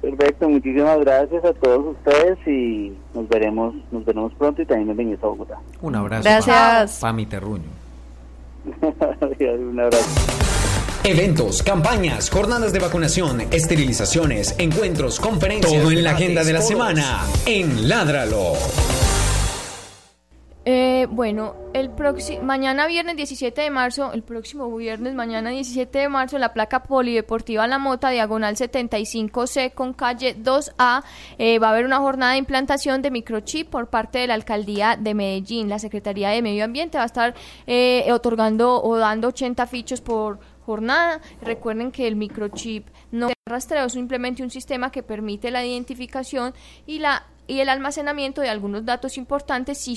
[0.00, 5.24] Perfecto, muchísimas gracias a todos ustedes y nos veremos, nos veremos pronto y también bienvenidos
[5.24, 5.58] a Bogotá.
[5.82, 6.22] Un abrazo.
[6.22, 7.00] Gracias.
[7.00, 7.64] Para mi terruño.
[9.70, 10.48] Un abrazo.
[11.04, 15.82] Eventos, campañas, jornadas de vacunación, esterilizaciones, encuentros, conferencias.
[15.82, 18.52] Todo en la agenda de la semana en Ládralo.
[20.70, 26.08] Eh, bueno, el próximo mañana viernes 17 de marzo, el próximo viernes mañana 17 de
[26.10, 31.04] marzo en la placa polideportiva La Mota, diagonal 75C con calle 2A,
[31.38, 34.98] eh, va a haber una jornada de implantación de microchip por parte de la alcaldía
[35.00, 35.70] de Medellín.
[35.70, 37.34] La Secretaría de Medio Ambiente va a estar
[37.66, 41.22] eh, otorgando o dando 80 fichos por jornada.
[41.40, 46.52] Recuerden que el microchip no es rastreo, es simplemente un sistema que permite la identificación
[46.86, 49.96] y la y el almacenamiento de algunos datos importantes si